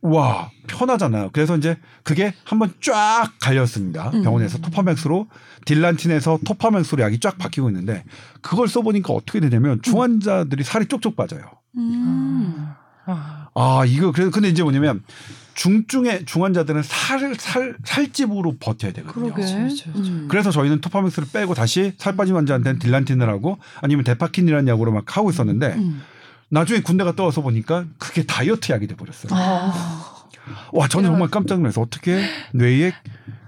와 0.00 0.50
편하잖아요. 0.68 1.30
그래서 1.32 1.56
이제 1.56 1.76
그게 2.04 2.32
한번 2.44 2.72
쫙 2.80 3.30
갈렸습니다. 3.40 4.10
음. 4.14 4.22
병원에서 4.22 4.58
토파맥스로 4.58 5.26
딜란틴에서 5.64 6.38
토파맥스로 6.44 7.02
약이 7.02 7.18
쫙 7.18 7.36
바뀌고 7.36 7.68
있는데 7.70 8.04
그걸 8.40 8.68
써보니까 8.68 9.12
어떻게 9.12 9.40
되냐면 9.40 9.82
중환자들이 9.82 10.62
살이 10.62 10.86
쪽쪽 10.86 11.16
빠져요. 11.16 11.42
음. 11.76 12.68
아, 13.06 13.48
아 13.54 13.82
이거 13.86 14.12
그래서 14.12 14.30
근데 14.30 14.48
이제 14.48 14.62
뭐냐면 14.62 15.02
중증의 15.58 16.24
중환자들은 16.24 16.82
살 16.84 17.34
살 17.36 17.76
살집으로 17.84 18.56
버텨야 18.60 18.92
되거든요. 18.92 19.32
그러게. 19.32 19.42
그렇죠, 19.42 19.92
그렇죠. 19.92 20.12
음. 20.12 20.28
그래서 20.30 20.52
저희는 20.52 20.80
토파맥스를 20.80 21.28
빼고 21.32 21.54
다시 21.54 21.92
살 21.98 22.14
빠진 22.16 22.36
환자한테는 22.36 22.78
딜란틴을 22.78 23.28
하고 23.28 23.58
아니면 23.80 24.04
데파킨이라는 24.04 24.68
약으로 24.68 24.92
막 24.92 25.16
하고 25.16 25.30
있었는데 25.30 25.74
음. 25.74 26.00
나중에 26.48 26.80
군대 26.80 27.02
갔다 27.02 27.24
와서 27.24 27.42
보니까 27.42 27.86
그게 27.98 28.22
다이어트 28.24 28.70
약이 28.70 28.86
돼 28.86 28.94
버렸어요. 28.94 29.32
아. 29.34 30.28
와 30.72 30.86
저는 30.86 31.10
정말 31.10 31.28
깜짝 31.28 31.58
놀라서 31.58 31.80
어떻게 31.80 32.22
뇌에 32.54 32.92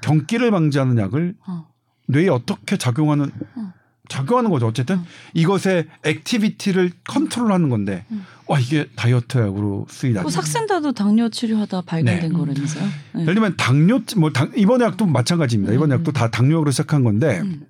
경기를 0.00 0.50
방지하는 0.50 0.98
약을 0.98 1.34
어. 1.46 1.68
뇌에 2.08 2.28
어떻게 2.28 2.76
작용하는 2.76 3.30
어. 3.54 3.72
작용하는 4.10 4.50
거죠. 4.50 4.66
어쨌든 4.66 4.96
어. 4.96 5.04
이것의 5.32 5.86
activity를 6.04 6.90
컨트롤하는 7.08 7.70
건데 7.70 8.04
음. 8.10 8.26
와 8.46 8.58
이게 8.58 8.88
다이어트 8.96 9.38
약으로 9.38 9.86
쓰이다. 9.88 10.24
그 10.24 10.30
삭센다도 10.30 10.92
당뇨 10.92 11.28
치료하다 11.28 11.82
발견된 11.82 12.32
네. 12.32 12.36
거라면서요? 12.36 12.84
네. 13.14 13.22
예를 13.22 13.34
들면 13.34 13.56
당뇨 13.56 14.00
뭐 14.16 14.30
당, 14.30 14.50
이번 14.56 14.80
약도 14.80 15.06
마찬가지입니다. 15.06 15.72
이번 15.72 15.92
음. 15.92 15.98
약도 15.98 16.12
다 16.12 16.28
당뇨약으로 16.28 16.72
시작한 16.72 17.04
건데 17.04 17.40
음. 17.40 17.62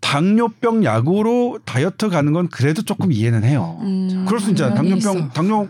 당뇨병 0.00 0.84
약으로 0.84 1.58
다이어트 1.64 2.08
가는 2.08 2.32
건 2.32 2.48
그래도 2.48 2.82
조금 2.82 3.12
이해는 3.12 3.44
해요. 3.44 3.78
음. 3.80 4.24
그럴 4.26 4.40
수 4.40 4.50
있잖아요. 4.50 4.74
당연히 4.74 5.00
당뇨병 5.00 5.24
있어. 5.24 5.32
당뇨 5.32 5.68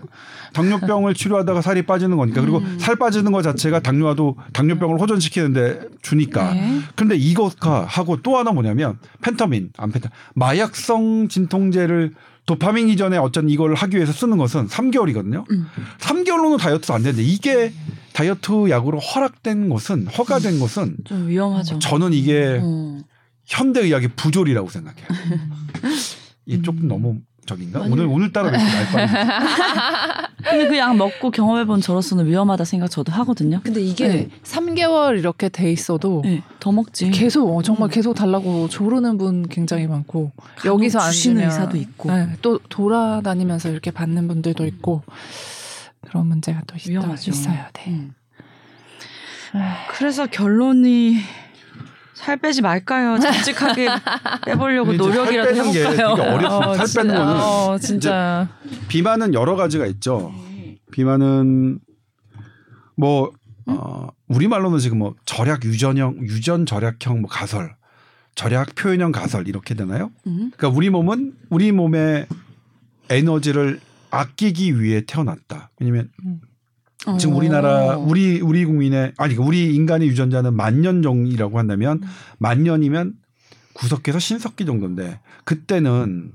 당뇨병을 0.53 1.15
치료하다가 1.15 1.61
살이 1.61 1.83
빠지는 1.83 2.17
거니까 2.17 2.41
그리고 2.41 2.59
음. 2.59 2.79
살 2.79 2.97
빠지는 2.97 3.31
것 3.31 3.43
자체가 3.43 3.81
당뇨와도 3.81 4.37
당뇨병을 4.53 4.99
호전시키는데 5.01 5.81
주니까. 6.03 6.55
네. 6.55 6.81
근데 6.95 7.15
이것과 7.17 7.85
하고 7.87 8.21
또 8.23 8.37
하나 8.39 8.53
뭐냐면 8.53 8.99
펜타민, 9.21 9.71
암페타 9.77 10.11
마약성 10.35 11.29
진통제를 11.29 12.15
도파민 12.47 12.89
이전에 12.89 13.19
어쩐 13.19 13.51
이걸 13.51 13.75
하기 13.75 13.97
위해서 13.97 14.13
쓰는 14.13 14.39
것은 14.39 14.69
3개월이거든요. 14.69 15.51
음. 15.51 15.67
3개월로는 15.99 16.59
다이어트가 16.59 16.95
안 16.95 17.03
되는데 17.03 17.23
이게 17.23 17.73
다이어트 18.13 18.71
약으로 18.71 18.99
허락된 18.99 19.69
것은 19.69 20.07
허가된 20.07 20.59
것은 20.59 20.97
좀 21.05 21.29
위험하죠. 21.29 21.81
저는 21.81 22.13
이게 22.13 22.61
어. 22.63 23.01
현대 23.47 23.81
의학의 23.81 24.11
부조리라고 24.17 24.69
생각해요. 24.69 25.07
이게 26.47 26.63
조금 26.63 26.89
너무 26.89 27.21
적인가? 27.47 27.83
아니. 27.83 27.93
오늘 27.93 28.07
오늘따라 28.07 28.51
왜 28.51 28.59
이렇게 28.59 28.75
날빠르지? 28.77 30.27
근데 30.49 30.69
그 30.69 30.77
약 30.77 30.97
먹고 30.97 31.31
경험해본 31.31 31.81
저로서는 31.81 32.27
위험하다 32.27 32.65
생각 32.65 32.89
저도 32.91 33.13
하거든요. 33.13 33.61
근데 33.63 33.81
이게 33.81 34.09
네. 34.09 34.29
3개월 34.45 35.19
이렇게 35.19 35.49
돼 35.49 35.71
있어도 35.73 36.23
네, 36.25 36.43
더 36.61 36.71
먹지. 36.73 37.11
계속 37.11 37.57
어, 37.57 37.63
정말 37.63 37.89
음. 37.89 37.91
계속 37.91 38.15
달라고 38.15 38.69
조르는 38.69 39.17
분 39.19 39.49
굉장히 39.49 39.87
많고 39.87 40.33
여기서 40.65 40.99
안 41.01 41.11
주시는 41.13 41.45
의사도 41.45 41.77
있고. 41.77 42.13
네, 42.13 42.29
또 42.43 42.59
돌아다니면서 42.69 43.71
이렇게 43.71 43.91
받는 43.93 44.27
분들도 44.29 44.67
있고 44.67 45.03
그런 46.09 46.27
문제가 46.27 46.63
또 46.67 46.77
있, 46.77 46.89
위험하죠. 46.89 47.31
있어요. 47.31 47.59
네. 47.75 47.85
음. 47.89 48.15
그래서 49.91 50.27
결론이 50.27 51.17
살 52.17 52.39
빼지 52.39 52.63
말까요? 52.63 53.19
정직하게 53.19 53.89
빼보려고 54.47 54.93
노력이라도 54.95 55.55
살 55.55 55.65
빼는 55.65 55.73
게 55.73 55.81
해볼까요? 55.85 56.17
되게 56.17 56.29
어렵습니다. 56.29 56.87
살 56.87 57.03
빼는 57.05 57.19
거는 57.19 57.41
어, 57.41 57.79
진짜 57.79 58.49
비만은 58.89 59.35
여러 59.35 59.55
가지가 59.55 59.87
있죠. 59.87 60.33
비만은 60.93 61.79
뭐 62.97 63.31
어, 63.67 64.09
우리 64.29 64.49
말로는 64.49 64.79
지금 64.79 64.99
뭐 64.99 65.15
절약 65.27 65.65
유전형 65.65 66.17
유전 66.23 66.65
절약형 66.65 67.21
뭐 67.21 67.29
가설, 67.29 67.75
절약 68.35 68.75
표현형 68.75 69.13
가설 69.13 69.47
이렇게 69.49 69.75
되나요? 69.75 70.11
음. 70.27 70.51
그러니까 70.57 70.69
우리 70.69 70.89
몸은 70.89 71.35
우리 71.51 71.71
몸의 71.73 72.27
에너지를 73.11 73.81
아끼기 74.11 74.81
위해 74.81 75.03
태어났다. 75.07 75.71
왜냐면 75.81 76.11
지금 77.19 77.35
어. 77.35 77.37
우리나라 77.39 77.97
우리 77.97 78.41
우리 78.41 78.65
국민의 78.65 79.13
아니 79.17 79.35
그러니까 79.35 79.45
우리 79.45 79.75
인간의 79.75 80.09
유전자는 80.09 80.55
만년 80.55 81.03
정이라고 81.03 81.59
한다면 81.59 82.01
음. 82.03 82.09
만 82.39 82.63
년이면 82.63 83.15
구석기에서 83.75 84.19
신석기 84.19 84.67
정도인데 84.67 85.21
그때는 85.45 86.33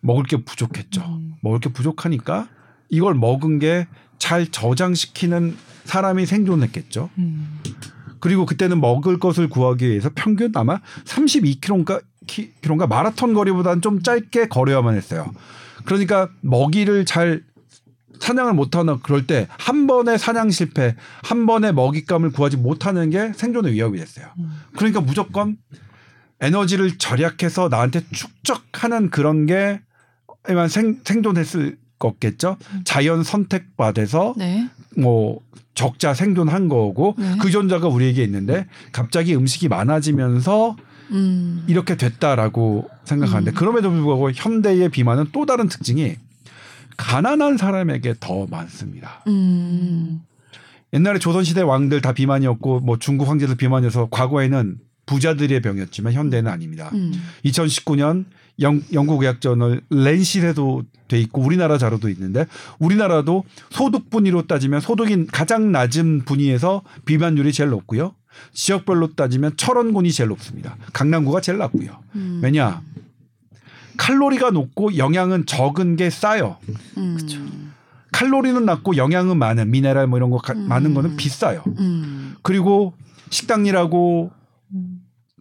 먹을 0.00 0.24
게 0.24 0.36
부족했죠. 0.44 1.02
음. 1.02 1.34
먹을 1.42 1.60
게 1.60 1.70
부족하니까 1.72 2.48
이걸 2.88 3.14
먹은 3.14 3.58
게 3.58 3.86
잘 4.20 4.46
저장시키는 4.46 5.56
사람이 5.84 6.26
생존했겠죠. 6.26 7.10
음. 7.18 7.58
그리고 8.20 8.46
그때는 8.46 8.80
먹을 8.80 9.18
것을 9.18 9.48
구하기 9.48 9.88
위해서 9.88 10.10
평균 10.14 10.52
아마 10.54 10.78
32km인가 11.04 12.02
킬로인가 12.28 12.86
마라톤 12.86 13.34
거리보다는 13.34 13.82
좀 13.82 14.02
짧게 14.02 14.48
걸어야만 14.48 14.94
했어요. 14.94 15.32
그러니까 15.86 16.28
먹이를 16.42 17.06
잘 17.06 17.42
사냥을 18.20 18.54
못하나 18.54 18.98
그럴 19.02 19.26
때 19.26 19.48
한 19.58 19.86
번의 19.86 20.18
사냥 20.18 20.50
실패, 20.50 20.94
한 21.22 21.46
번의 21.46 21.74
먹잇감을 21.74 22.30
구하지 22.32 22.56
못하는 22.56 23.10
게 23.10 23.32
생존의 23.34 23.72
위협이 23.72 23.98
됐어요. 23.98 24.26
음. 24.38 24.50
그러니까 24.76 25.00
무조건 25.00 25.56
에너지를 26.40 26.98
절약해서 26.98 27.68
나한테 27.68 28.02
축적하는 28.12 29.10
그런 29.10 29.46
게 29.46 29.80
생, 30.68 31.00
생존했을 31.04 31.78
거겠죠. 31.98 32.56
자연 32.84 33.22
선택받아서 33.22 34.34
네. 34.38 34.68
뭐 34.96 35.40
적자 35.74 36.14
생존한 36.14 36.68
거고 36.68 37.14
네. 37.18 37.36
그 37.40 37.50
전자가 37.50 37.88
우리에게 37.88 38.24
있는데 38.24 38.66
갑자기 38.92 39.34
음식이 39.36 39.68
많아지면서 39.68 40.76
음. 41.10 41.64
이렇게 41.68 41.96
됐다라고 41.96 42.88
생각하는데 43.04 43.50
음. 43.50 43.54
그럼에도 43.54 43.90
불구하고 43.90 44.30
현대의 44.32 44.88
비만은 44.88 45.26
또 45.32 45.44
다른 45.46 45.68
특징이 45.68 46.16
가난한 47.00 47.56
사람에게 47.56 48.14
더 48.20 48.46
많습니다. 48.46 49.22
음. 49.26 50.20
옛날에 50.92 51.18
조선시대 51.18 51.62
왕들 51.62 52.02
다 52.02 52.12
비만이었고 52.12 52.80
뭐 52.80 52.98
중국 52.98 53.26
황제들 53.28 53.56
비만이어서 53.56 54.08
과거에는 54.10 54.78
부자들의 55.06 55.62
병이었지만 55.62 56.12
현대는 56.12 56.50
아닙니다. 56.50 56.90
음. 56.92 57.12
2019년 57.46 58.26
영, 58.60 58.82
영국 58.92 59.22
의학저널 59.22 59.80
렌실에도 59.88 60.82
돼 61.08 61.18
있고 61.20 61.40
우리나라 61.40 61.78
자료도 61.78 62.10
있는데 62.10 62.46
우리나라도 62.78 63.44
소득 63.70 64.10
분위로 64.10 64.46
따지면 64.46 64.80
소득이 64.80 65.26
가장 65.28 65.72
낮은 65.72 66.26
분위에서 66.26 66.82
비만율이 67.06 67.52
제일 67.52 67.70
높고요. 67.70 68.14
지역별로 68.52 69.14
따지면 69.14 69.56
철원군이 69.56 70.12
제일 70.12 70.28
높습니다. 70.28 70.76
강남구가 70.92 71.40
제일 71.40 71.56
낮고요. 71.58 71.98
음. 72.16 72.40
왜냐? 72.42 72.82
칼로리가 74.00 74.50
높고 74.50 74.96
영양은 74.96 75.44
적은 75.44 75.96
게 75.96 76.08
싸요. 76.08 76.56
음. 76.96 77.18
칼로리는 78.12 78.64
낮고 78.64 78.96
영양은 78.96 79.36
많은 79.36 79.70
미네랄 79.70 80.06
뭐 80.06 80.18
이런 80.18 80.30
거 80.30 80.38
가- 80.38 80.54
음. 80.54 80.66
많은 80.68 80.94
거는 80.94 81.16
비싸요. 81.16 81.62
음. 81.78 82.34
그리고 82.42 82.94
식당 83.28 83.66
일하고 83.66 84.30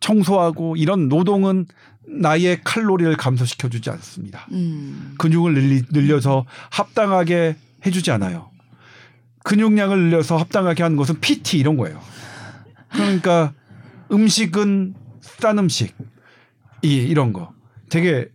청소하고 0.01 0.75
이런 0.75 1.07
노동은 1.07 1.67
나의 2.05 2.59
칼로리를 2.65 3.15
감소시켜 3.15 3.69
주지 3.69 3.89
않습니다. 3.91 4.45
음. 4.51 5.15
근육을 5.17 5.53
늘리, 5.53 5.83
늘려서 5.91 6.45
합당하게 6.69 7.55
해주지 7.85 8.11
않아요. 8.11 8.49
근육량을 9.45 9.97
늘려서 10.09 10.35
합당하게 10.35 10.83
하는 10.83 10.97
것은 10.97 11.21
PT 11.21 11.57
이런 11.59 11.77
거예요. 11.77 12.01
그러니까 12.91 13.53
음식은 14.11 14.95
싼 15.21 15.59
음식 15.59 15.95
이 16.81 16.95
이런 16.95 17.31
거 17.31 17.53
되게 17.89 18.29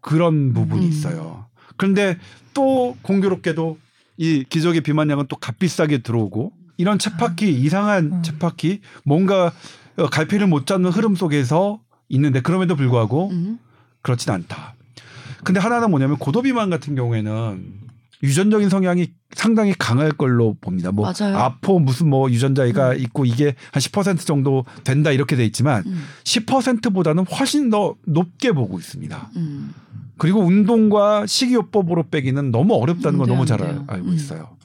그런 0.00 0.52
부분이 0.52 0.84
음. 0.84 0.88
있어요. 0.88 1.46
그런데 1.76 2.18
또 2.54 2.96
공교롭게도 3.02 3.78
이 4.16 4.44
기적의 4.48 4.80
비만량은 4.80 5.26
또 5.28 5.36
값비싸게 5.36 5.98
들어오고 5.98 6.52
이런 6.76 6.98
쳇바퀴 6.98 7.50
이상한 7.50 8.12
음. 8.12 8.22
쳇바퀴 8.22 8.80
뭔가 9.04 9.52
어, 9.96 10.06
갈피를 10.06 10.46
못 10.46 10.66
잡는 10.66 10.90
흐름 10.90 11.14
속에서 11.14 11.80
있는데 12.08 12.40
그럼에도 12.40 12.76
불구하고 12.76 13.30
음. 13.30 13.58
그렇진 14.02 14.32
않다. 14.32 14.74
근데 15.44 15.60
하나는 15.60 15.90
뭐냐면 15.90 16.18
고도비만 16.18 16.70
같은 16.70 16.94
경우에는 16.94 17.87
유전적인 18.22 18.68
성향이 18.68 19.12
상당히 19.32 19.74
강할 19.78 20.10
걸로 20.10 20.54
봅니다. 20.60 20.90
뭐 20.90 21.10
맞아요. 21.12 21.36
아포 21.36 21.78
무슨 21.78 22.08
뭐 22.08 22.30
유전자가 22.30 22.94
있고 22.94 23.24
이게 23.24 23.54
한 23.72 23.80
10% 23.80 24.26
정도 24.26 24.64
된다 24.84 25.12
이렇게 25.12 25.36
돼 25.36 25.44
있지만 25.44 25.84
음. 25.86 26.02
10%보다는 26.24 27.24
훨씬 27.26 27.70
더 27.70 27.94
높게 28.06 28.52
보고 28.52 28.78
있습니다. 28.78 29.30
음. 29.36 29.72
그리고 30.16 30.40
운동과 30.40 31.26
식이요법으로 31.26 32.08
빼기는 32.08 32.50
너무 32.50 32.74
어렵다는 32.74 33.18
걸안 33.18 33.36
돼요, 33.36 33.36
너무 33.36 33.40
안 33.42 33.46
잘. 33.46 33.84
알고 33.86 34.08
음. 34.08 34.14
있어요. 34.14 34.56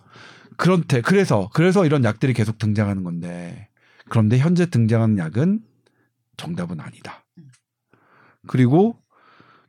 그런데 0.57 1.01
그래서 1.01 1.49
그래서 1.53 1.85
이런 1.85 2.03
약들이 2.03 2.33
계속 2.33 2.57
등장하는 2.57 3.03
건데 3.03 3.67
그런데 4.09 4.37
현재 4.39 4.65
등장하는 4.65 5.17
약은 5.17 5.59
정답은 6.37 6.79
아니다. 6.79 7.23
그리고 8.47 8.97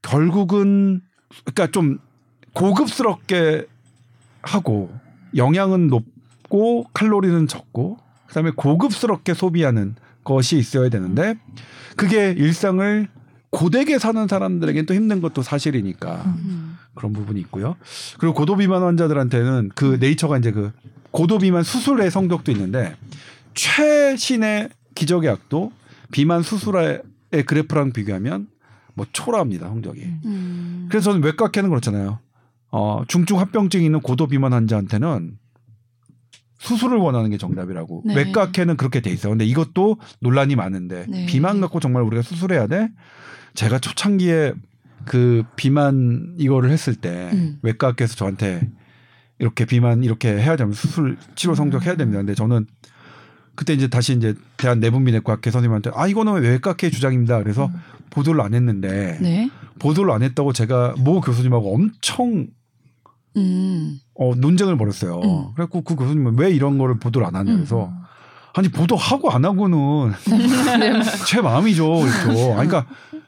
결국은 0.03 1.03
그러니까 1.45 1.71
좀 1.71 1.99
고급스럽게 2.55 3.67
하고 4.45 4.91
영양은 5.37 5.89
높고 5.89 6.85
칼로리는 6.95 7.47
적고 7.47 7.99
그다음에 8.27 8.51
고급스럽게 8.51 9.35
소비하는 9.35 9.97
것이 10.25 10.57
있어야 10.59 10.89
되는데 10.89 11.37
그게 11.97 12.31
일상을 12.33 13.09
고되게 13.51 13.99
사는 13.99 14.27
사람들에게는 14.27 14.87
또 14.87 14.95
힘든 14.95 15.21
것도 15.21 15.43
사실이니까 15.43 16.25
음. 16.27 16.77
그런 16.95 17.13
부분이 17.13 17.39
있고요. 17.41 17.77
그리고 18.19 18.35
고도비만 18.35 18.83
환자들한테는 18.83 19.71
그 19.75 19.99
네이처가 20.01 20.39
이제 20.39 20.51
그 20.51 20.73
고도비만 21.13 21.63
수술의 21.63 22.11
성적도 22.11 22.51
있는데 22.51 22.97
최신의 23.55 24.71
기적의 24.97 25.31
약도 25.31 25.71
비만 26.11 26.43
수술의 26.43 27.03
그래프랑 27.47 27.93
비교하면 27.93 28.49
뭐 28.95 29.07
초라합니다 29.13 29.69
성적이. 29.69 30.03
음. 30.25 30.87
그래서 30.89 31.13
저는 31.13 31.25
외과학회는 31.25 31.71
그렇잖아요. 31.71 32.19
어, 32.77 33.05
중증 33.07 33.39
합병증이 33.39 33.85
있는 33.85 34.01
고도 34.01 34.27
비만 34.27 34.53
환자한테는 34.53 35.39
수술을 36.59 36.99
원하는 36.99 37.31
게 37.31 37.39
정답이라고. 37.39 38.03
네. 38.05 38.17
외과학회는 38.17 38.77
그렇게 38.77 39.01
돼 39.01 39.11
있어요. 39.11 39.31
근데 39.31 39.45
이것도 39.45 39.99
논란이 40.19 40.57
많은데 40.57 41.07
네. 41.09 41.27
비만 41.27 41.61
갖고 41.61 41.79
정말 41.79 42.03
우리가 42.03 42.23
수술해야 42.23 42.67
돼? 42.67 42.89
제가 43.55 43.79
초창기에 43.79 44.55
그 45.05 45.45
비만 45.55 46.35
이거를 46.37 46.71
했을 46.71 46.97
때 46.97 47.31
음. 47.33 47.59
외과학회에서 47.63 48.17
저한테 48.17 48.69
이렇게 49.39 49.67
비만 49.67 50.03
이렇게 50.03 50.31
해야 50.31 50.57
되면 50.57 50.73
수술 50.73 51.17
치료 51.37 51.55
성적 51.55 51.87
해야 51.87 51.95
됩니다. 51.95 52.19
근데 52.19 52.35
저는 52.35 52.67
그때 53.55 53.73
이제 53.73 53.87
다시 53.87 54.15
이제 54.15 54.35
대한 54.57 54.81
내분비내과학회 54.81 55.53
선생님한테 55.53 55.93
아 55.95 56.09
이거는 56.09 56.43
외과학회 56.43 56.91
주장입니다. 56.91 57.41
그래서 57.41 57.71
보도를 58.11 58.41
안 58.41 58.53
했는데 58.53 59.17
네. 59.23 59.49
보도를 59.79 60.11
안 60.11 60.25
했다고 60.25 60.53
제가 60.53 60.95
모 60.99 61.21
교수님하고 61.21 61.73
엄청 61.73 62.49
음. 63.37 64.01
어, 64.15 64.35
논쟁을 64.37 64.77
벌였어요. 64.77 65.21
음. 65.21 65.55
그래갖고 65.55 65.83
그 65.83 65.97
교수님은 65.97 66.39
왜 66.39 66.51
이런 66.51 66.79
거를 66.79 66.99
보도를 66.99 67.27
안 67.27 67.37
하냐 67.37 67.53
그래서 67.55 67.93
아니 68.53 68.69
보도하고 68.69 69.31
안 69.31 69.45
하고는 69.45 70.13
제 71.27 71.41
마음이죠. 71.41 71.89
그렇죠. 71.89 72.55
아니, 72.59 72.69
그러니까 72.69 72.87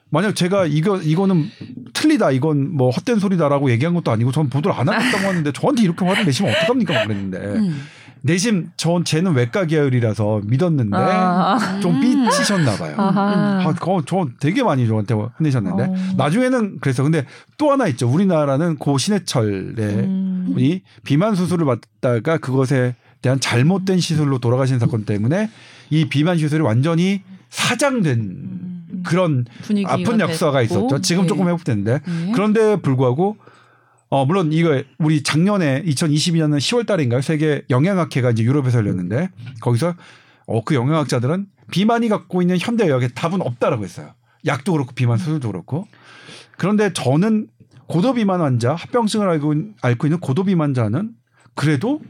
만약 0.09 0.37
제가 0.37 0.67
이거 0.67 0.99
이거는 0.99 1.47
틀리다 1.93 2.31
이건 2.31 2.75
뭐 2.75 2.91
헛된 2.91 3.19
소리다라고 3.19 3.71
얘기한 3.71 3.95
것도 3.95 4.11
아니고 4.13 4.31
전 4.31 4.49
보도를 4.49 4.79
안 4.79 4.89
하겠다고 4.89 5.27
하는데 5.27 5.53
저한테 5.53 5.83
이렇게 5.83 6.05
화를 6.05 6.25
내시면 6.25 6.55
어떡합니까 6.55 6.95
막 6.95 7.03
그랬는데 7.05 7.39
음. 7.39 7.83
내심 8.23 8.71
전 8.77 9.05
쟤는 9.05 9.35
외과 9.35 9.67
계열이라서 9.67 10.43
믿었는데 10.45 10.97
아. 10.97 11.79
좀 11.81 12.01
삐치셨나 12.01 12.77
봐요. 12.77 12.95
아하. 12.97 13.63
아, 13.67 13.73
그거 13.73 14.03
저 14.07 14.27
되게 14.41 14.63
많이 14.63 14.87
저한테 14.87 15.15
혼내셨는데 15.15 15.83
어. 15.85 15.95
나중에는 16.17 16.79
그래서 16.81 17.03
근데 17.03 17.25
또 17.57 17.71
하나 17.71 17.87
있죠. 17.89 18.09
우리나라는 18.09 18.77
고 18.77 18.99
신해철의 18.99 19.77
음. 19.79 20.51
분이 20.53 20.83
비만 21.05 21.35
수술을 21.35 21.67
받다가 21.67 22.39
그것에 22.39 22.95
대한 23.23 23.41
잘못된 23.41 24.01
시술로 24.01 24.39
돌아가신 24.39 24.79
사건 24.79 25.05
때문에 25.05 25.51
이 25.91 26.09
비만 26.09 26.39
시술이 26.39 26.63
완전히 26.63 27.23
사장된 27.51 29.03
그런 29.05 29.47
분위기가 29.63 29.95
아픈 29.95 30.21
역사가 30.21 30.61
됐고. 30.61 30.75
있었죠. 30.75 31.01
지금 31.01 31.23
네. 31.23 31.29
조금 31.29 31.49
회복됐는데 31.49 32.01
네. 32.05 32.33
그런데 32.35 32.77
불구하고 32.77 33.37
어 34.09 34.25
물론 34.25 34.53
이거 34.53 34.83
우리 34.99 35.23
작년에 35.23 35.83
2022년은 35.85 36.59
10월 36.59 36.87
달인가요? 36.87 37.21
세계 37.23 37.63
영양학회가 37.71 38.31
이제 38.31 38.43
유럽에서 38.45 38.79
열렸는데 38.79 39.31
거기서 39.61 39.95
어 40.47 40.63
그 40.65 40.75
영양학자들은 40.75 41.47
비만이 41.73 42.09
갖고 42.09 42.41
있는 42.43 42.57
현대 42.59 42.85
의학에 42.85 43.09
답은 43.09 43.43
없다라고 43.43 43.83
했어요. 43.85 44.15
약도 44.47 44.73
그렇고 44.73 44.93
비만 44.95 45.19
수술도 45.19 45.49
그렇고. 45.49 45.89
그런데 46.57 46.93
저는 46.93 47.49
고도비만 47.89 48.41
환자, 48.41 48.75
합병증을 48.75 49.29
알고, 49.29 49.55
앓고 49.83 50.07
있는 50.07 50.21
고도비만자는 50.21 51.11
그래도 51.55 52.01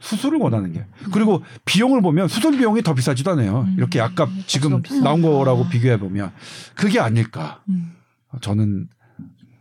수술을 0.00 0.38
원하는 0.38 0.72
게. 0.72 0.84
그리고 1.12 1.42
비용을 1.66 2.00
보면 2.02 2.28
수술 2.28 2.56
비용이 2.56 2.82
더 2.82 2.94
비싸지도 2.94 3.30
않아요. 3.32 3.66
이렇게 3.76 3.98
약값 3.98 4.28
지금 4.46 4.80
비싸다. 4.82 5.02
나온 5.04 5.20
거라고 5.22 5.68
비교해 5.68 5.98
보면 5.98 6.32
그게 6.74 7.00
아닐까. 7.00 7.60
음. 7.68 7.92
저는 8.40 8.88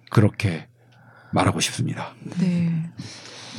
그렇게 0.10 0.69
말하고 1.32 1.60
싶습니다. 1.60 2.14
네. 2.40 2.72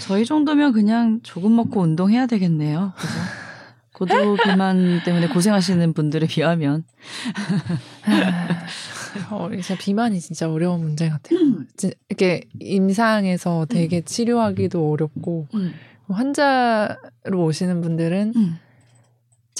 저희 0.00 0.24
정도면 0.24 0.72
그냥 0.72 1.20
조금 1.22 1.54
먹고 1.56 1.80
운동해야 1.82 2.26
되겠네요. 2.26 2.92
그죠? 3.92 4.14
고도 4.14 4.36
비만 4.42 5.02
때문에 5.04 5.28
고생하시는 5.28 5.92
분들에 5.92 6.26
비하면 6.26 6.84
어, 9.30 9.48
진짜 9.50 9.76
비만이 9.76 10.20
진짜 10.20 10.50
어려운 10.50 10.80
문제 10.80 11.08
같아요. 11.08 11.38
진- 11.76 11.92
이렇게 12.08 12.44
임상에서 12.60 13.66
되게 13.68 14.00
치료하기도 14.00 14.90
어렵고 14.90 15.48
음. 15.54 15.74
환자로 16.08 17.44
오시는 17.44 17.80
분들은 17.82 18.32
음. 18.36 18.58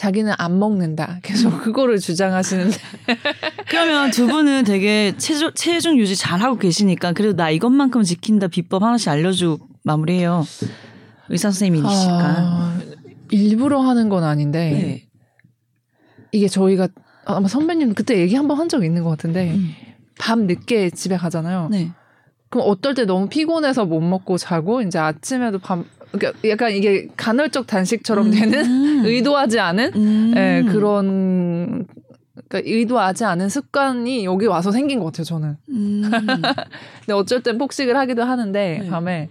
자기는 0.00 0.32
안 0.38 0.58
먹는다. 0.58 1.18
계속 1.22 1.62
그거를 1.62 1.98
주장하시는데 1.98 2.74
그러면 3.68 4.10
두 4.10 4.26
분은 4.26 4.64
되게 4.64 5.14
체중, 5.18 5.50
체중 5.54 5.98
유지 5.98 6.16
잘 6.16 6.40
하고 6.40 6.56
계시니까 6.56 7.12
그래도 7.12 7.36
나 7.36 7.50
이것만큼 7.50 8.02
지킨다 8.02 8.48
비법 8.48 8.82
하나씩 8.82 9.08
알려주고 9.10 9.68
마무리해요. 9.82 10.46
의사 11.28 11.50
선생님이시니까. 11.50 12.18
아, 12.18 12.80
일부러 13.30 13.82
하는 13.82 14.08
건 14.08 14.24
아닌데 14.24 14.70
네. 14.70 15.08
이게 16.32 16.48
저희가 16.48 16.88
아마 17.26 17.46
선배님 17.46 17.92
그때 17.92 18.18
얘기 18.18 18.34
한 18.36 18.48
번 18.48 18.58
한 18.58 18.68
적 18.70 18.82
있는 18.82 19.04
것 19.04 19.10
같은데 19.10 19.50
음. 19.50 19.74
밤 20.18 20.46
늦게 20.46 20.88
집에 20.90 21.18
가잖아요. 21.18 21.68
네. 21.70 21.90
그럼 22.48 22.66
어떨 22.70 22.94
때 22.94 23.04
너무 23.04 23.28
피곤해서 23.28 23.84
못 23.84 24.00
먹고 24.00 24.38
자고 24.38 24.80
이제 24.80 24.98
아침에도 24.98 25.58
밤 25.58 25.84
그러니까 26.12 26.48
약간 26.48 26.72
이게 26.72 27.08
간헐적 27.16 27.66
단식처럼 27.66 28.30
되는 28.30 28.64
음. 28.64 29.02
의도하지 29.06 29.58
않은 29.60 29.92
음. 29.94 30.32
예, 30.36 30.64
그런 30.70 31.86
그러니까 32.48 32.68
의도하지 32.70 33.24
않은 33.24 33.48
습관이 33.48 34.24
여기 34.24 34.46
와서 34.46 34.72
생긴 34.72 34.98
것 34.98 35.06
같아요. 35.06 35.24
저는. 35.24 35.56
음. 35.70 36.02
근데 37.00 37.12
어쩔 37.14 37.42
땐 37.42 37.58
폭식을 37.58 37.96
하기도 37.96 38.24
하는데 38.24 38.78
네. 38.82 38.88
밤에 38.88 39.28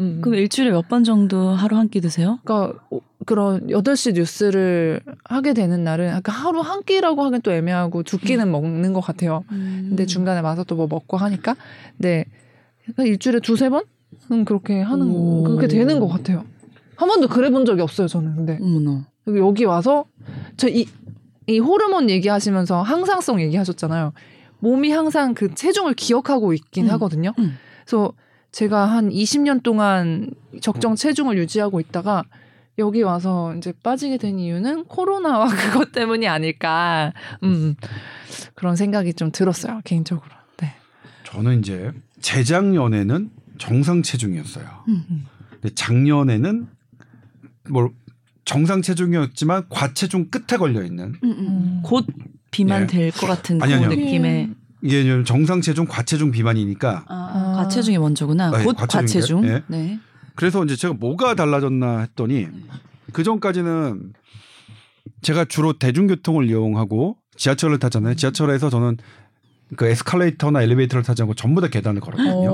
음. 0.00 0.20
그럼 0.22 0.36
일주일에 0.38 0.70
몇 0.70 0.88
번 0.88 1.04
정도 1.04 1.50
하루 1.50 1.76
한 1.76 1.88
끼 1.90 2.00
드세요? 2.00 2.38
그러니까 2.44 2.78
어, 2.90 3.00
그런 3.26 3.66
8시 3.68 4.14
뉴스를 4.14 5.00
하게 5.24 5.52
되는 5.52 5.84
날은 5.84 6.08
약간 6.08 6.34
하루 6.34 6.60
한 6.60 6.82
끼라고 6.82 7.22
하긴 7.22 7.42
또 7.42 7.52
애매하고 7.52 8.02
두 8.02 8.18
끼는 8.18 8.50
먹는 8.50 8.92
것 8.94 9.00
같아요. 9.00 9.44
근데 9.48 10.06
중간에 10.06 10.40
와서 10.40 10.64
또 10.64 10.76
뭐 10.76 10.86
먹고 10.88 11.18
하니까 11.18 11.54
근데 11.98 12.24
약간 12.88 13.06
일주일에 13.06 13.40
두세 13.40 13.68
번? 13.68 13.84
은 14.30 14.44
그렇게 14.44 14.80
하는 14.80 15.10
오. 15.10 15.44
그렇게 15.44 15.68
되는 15.68 16.00
것 16.00 16.08
같아요. 16.08 16.44
한 16.96 17.08
번도 17.08 17.28
그래 17.28 17.50
본 17.50 17.64
적이 17.64 17.82
없어요, 17.82 18.06
저는. 18.08 18.36
근데 18.36 18.58
어머나. 18.60 19.06
여기 19.28 19.64
와서 19.64 20.04
저이이 20.56 20.86
호르몬 21.60 22.10
얘기하시면서 22.10 22.82
항상성 22.82 23.40
얘기하셨잖아요. 23.40 24.12
몸이 24.60 24.90
항상 24.90 25.34
그 25.34 25.54
체중을 25.54 25.94
기억하고 25.94 26.52
있긴 26.52 26.86
음. 26.86 26.90
하거든요. 26.92 27.32
음. 27.38 27.58
그래서 27.84 28.12
제가 28.52 28.84
한 28.84 29.10
20년 29.10 29.62
동안 29.62 30.30
적정 30.60 30.94
체중을 30.94 31.36
유지하고 31.38 31.80
있다가 31.80 32.24
여기 32.78 33.02
와서 33.02 33.54
이제 33.56 33.72
빠지게 33.82 34.18
된 34.18 34.38
이유는 34.38 34.84
코로나와 34.84 35.46
그것 35.72 35.92
때문이 35.92 36.28
아닐까. 36.28 37.12
음. 37.42 37.74
그런 38.54 38.76
생각이 38.76 39.14
좀 39.14 39.30
들었어요, 39.32 39.80
개인적으로. 39.84 40.30
네. 40.58 40.74
저는 41.24 41.58
이제 41.58 41.90
재작년에는 42.20 43.30
정상 43.62 44.02
체중이었어요. 44.02 44.66
음. 44.88 45.26
근데 45.52 45.72
작년에는 45.72 46.66
뭐 47.70 47.90
정상 48.44 48.82
체중이었지만 48.82 49.66
과체중 49.68 50.30
끝에 50.30 50.58
걸려 50.58 50.82
있는 50.82 51.14
음, 51.22 51.30
음. 51.30 51.80
곧 51.84 52.04
비만 52.50 52.82
예. 52.82 52.86
될것 52.88 53.28
같은 53.28 53.62
아니, 53.62 53.74
그. 53.78 53.94
느낌의 53.94 54.50
이게 54.82 55.04
좀 55.04 55.24
정상 55.24 55.60
체중, 55.60 55.86
과체중 55.86 56.32
비만이니까 56.32 57.04
아, 57.06 57.14
아. 57.14 57.52
과체중이 57.58 57.98
먼저구나. 57.98 58.50
네, 58.50 58.64
곧 58.64 58.74
과체중인가요? 58.74 59.12
과체중. 59.12 59.46
예. 59.46 59.62
네. 59.68 60.00
그래서 60.34 60.64
이제 60.64 60.74
제가 60.74 60.94
뭐가 60.94 61.36
달라졌나 61.36 62.00
했더니 62.00 62.48
그 63.12 63.22
전까지는 63.22 64.12
제가 65.20 65.44
주로 65.44 65.78
대중교통을 65.78 66.48
이용하고 66.48 67.16
지하철을 67.36 67.78
타잖아요. 67.78 68.16
지하철에서 68.16 68.70
저는 68.70 68.96
그 69.76 69.86
에스컬레이터나 69.86 70.62
엘리베이터를 70.62 71.04
타지 71.04 71.22
않고 71.22 71.34
전부 71.34 71.60
다 71.60 71.68
계단을 71.68 72.00
걸었거든요. 72.00 72.50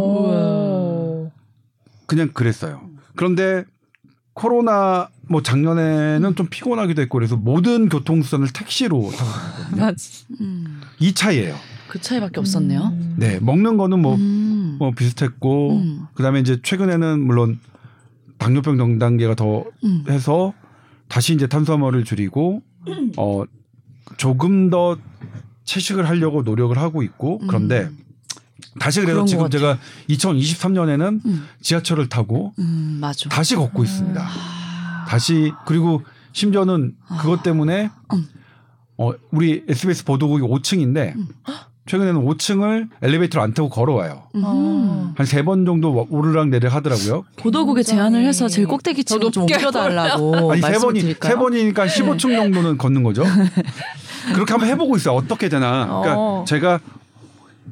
오. 2.08 2.14
그냥 2.14 2.30
그랬어요. 2.32 2.80
그런데 3.16 3.64
코로나 4.32 5.08
뭐 5.28 5.42
작년에는 5.42 6.34
좀 6.36 6.46
피곤하기도 6.48 7.02
했고 7.02 7.18
그래서 7.18 7.36
모든 7.36 7.88
교통수단을 7.88 8.48
택시로 8.52 9.10
타고 9.10 9.30
다녔거든요. 9.30 9.76
나 9.84 9.92
지- 9.94 10.24
음. 10.40 10.80
이 11.00 11.12
차이예요. 11.12 11.54
그 11.88 12.00
차이밖에 12.00 12.40
없었네요. 12.40 12.80
음. 12.92 13.14
네, 13.18 13.38
먹는 13.40 13.76
거는 13.76 14.00
뭐, 14.00 14.14
음. 14.14 14.76
뭐 14.78 14.90
비슷했고 14.92 15.76
음. 15.78 16.06
그다음에 16.14 16.40
이제 16.40 16.58
최근에는 16.62 17.20
물론 17.20 17.58
당뇨병 18.38 18.76
경단계가 18.76 19.34
더 19.34 19.64
음. 19.84 20.04
해서 20.08 20.54
다시 21.08 21.34
이제 21.34 21.46
탄수화물을 21.46 22.04
줄이고 22.04 22.62
어 23.16 23.44
조금 24.16 24.70
더 24.70 24.96
채식을 25.64 26.08
하려고 26.08 26.42
노력을 26.42 26.76
하고 26.78 27.02
있고 27.02 27.38
그런데 27.38 27.82
음. 27.84 27.98
다시 28.78 29.00
그래서 29.00 29.24
지금 29.24 29.44
것 29.44 29.50
제가 29.50 29.78
2023년에는 30.10 31.24
음. 31.24 31.48
지하철을 31.60 32.08
타고 32.08 32.52
음, 32.58 32.98
맞아. 33.00 33.28
다시 33.28 33.54
걷고 33.56 33.84
있습니다. 33.84 34.20
아. 34.20 35.04
다시 35.08 35.52
그리고 35.66 36.02
심지어는 36.32 36.94
그것 37.20 37.42
때문에 37.42 37.90
음. 38.12 38.28
어 38.96 39.12
우리 39.30 39.64
SBS 39.68 40.04
보도국이 40.04 40.42
5층인데 40.42 41.14
음. 41.16 41.28
최근에는 41.86 42.22
5층을 42.22 42.88
엘리베이터를 43.00 43.42
안 43.42 43.54
타고 43.54 43.68
걸어와요. 43.68 44.24
음. 44.34 44.42
아. 44.44 45.12
한세 45.16 45.42
번 45.42 45.64
정도 45.64 46.06
오르락 46.10 46.48
내리락 46.48 46.74
하더라고요. 46.74 47.24
보도국에 47.36 47.82
제안을 47.82 48.24
해서 48.24 48.48
제일 48.48 48.68
꼭대기 48.68 49.04
더 49.04 49.14
층좀 49.14 49.42
높게 49.42 49.54
옮겨달라고 49.54 50.52
아니 50.52 50.60
세 50.60 50.72
번이 50.74 51.00
드릴까요? 51.00 51.32
세 51.32 51.38
번이니까 51.38 51.86
15층 51.86 52.36
정도는 52.36 52.76
걷는 52.76 53.02
거죠. 53.02 53.24
그렇게 54.34 54.52
한번 54.52 54.68
해보고 54.68 54.96
있어요. 54.96 55.14
어떻게 55.14 55.48
되나. 55.48 55.86
그러니까 55.86 56.14
어. 56.18 56.44
제가 56.46 56.80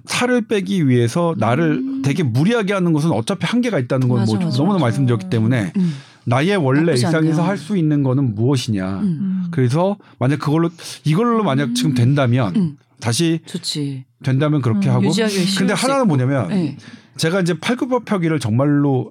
살을 0.05 0.43
빼기 0.47 0.89
위해서 0.89 1.35
나를 1.39 2.03
되게 2.03 2.23
무리하게 2.23 2.73
하는 2.75 2.93
것은 2.93 3.11
어차피 3.13 3.47
한계가 3.47 3.79
있다는 3.79 4.09
건 4.09 4.25
뭐 4.27 4.39
너무나. 4.51 4.79
말씀드렸기 4.79 5.29
때문에 5.31 5.73
음. 5.77 5.95
나의 6.25 6.57
원래 6.57 6.93
일상에서. 6.93 7.43
할 7.45 7.57
수 7.57 7.77
있는 7.77 8.03
거는 8.03 8.35
무엇이냐. 8.35 9.01
음. 9.01 9.45
그래서 9.51 9.97
만약 10.19 10.39
그걸로 10.41 10.71
이걸로 11.05 11.43
만약 11.45 11.75
지금 11.75 11.95
된다면 11.95 12.55
음. 12.57 12.77
다시 13.01 13.41
좋지. 13.47 14.05
된다면 14.23 14.61
그렇게 14.63 14.89
음, 14.89 14.95
하고 14.95 15.11
근데 15.11 15.75
수 15.75 15.87
하나는. 15.87 16.09
뭐냐면 16.09 16.49
네. 16.49 16.77
제가 17.17 17.41
이제 17.41 17.55
팔굽혀 17.59 18.01
펴기를 18.01 18.41
정말로 18.41 19.11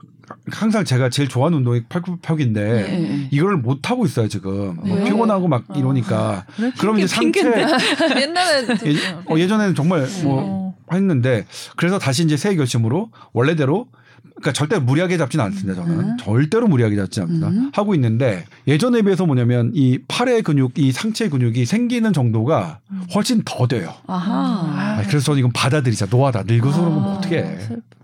항상 0.51 0.83
제가 0.83 1.09
제일 1.09 1.29
좋아하는 1.29 1.59
운동이 1.59 1.83
팔굽혀펴기인데 1.87 2.63
네, 2.63 2.99
네. 2.99 3.27
이걸 3.31 3.57
못 3.57 3.89
하고 3.91 4.05
있어요 4.07 4.27
지금 4.27 4.75
뭐 4.83 4.97
왜? 4.97 5.03
피곤하고 5.03 5.47
막 5.47 5.65
아. 5.67 5.77
이러니까 5.77 6.45
그럼 6.79 6.97
이제 6.97 7.05
상체 7.07 7.41
옛날에 8.21 8.65
예, 8.85 8.95
어, 9.31 9.37
예전에는 9.37 9.75
정말 9.75 10.07
뭐 10.23 10.41
어. 10.43 10.64
했는데 10.95 11.45
그래서 11.75 11.99
다시 11.99 12.23
이제 12.23 12.37
새 12.37 12.55
결심으로 12.55 13.09
원래대로 13.33 13.87
그러니까 14.35 14.51
절대 14.51 14.79
무리하게 14.79 15.17
잡지는 15.17 15.45
않습니다 15.45 15.75
저는 15.75 15.99
음. 15.99 16.17
절대로 16.19 16.67
무리하게 16.67 16.95
잡지 16.97 17.21
않습니다 17.21 17.47
음. 17.47 17.71
하고 17.73 17.95
있는데 17.95 18.45
예전에 18.67 19.01
비해서 19.01 19.25
뭐냐면 19.25 19.71
이 19.73 19.99
팔의 20.07 20.41
근육 20.41 20.77
이 20.77 20.91
상체 20.91 21.29
근육이 21.29 21.65
생기는 21.65 22.11
정도가 22.11 22.79
훨씬 23.13 23.41
더 23.45 23.67
돼요 23.67 23.93
아하. 24.07 24.99
아, 24.99 25.03
그래서 25.07 25.25
저는 25.25 25.39
이건 25.39 25.51
받아들이자 25.53 26.07
노하다 26.09 26.43
늙어서 26.47 26.79
그런 26.81 26.99
아, 26.99 27.05
어떻게 27.13 27.37
해 27.37 27.59
슬퍼. 27.59 27.75
어, 27.75 27.94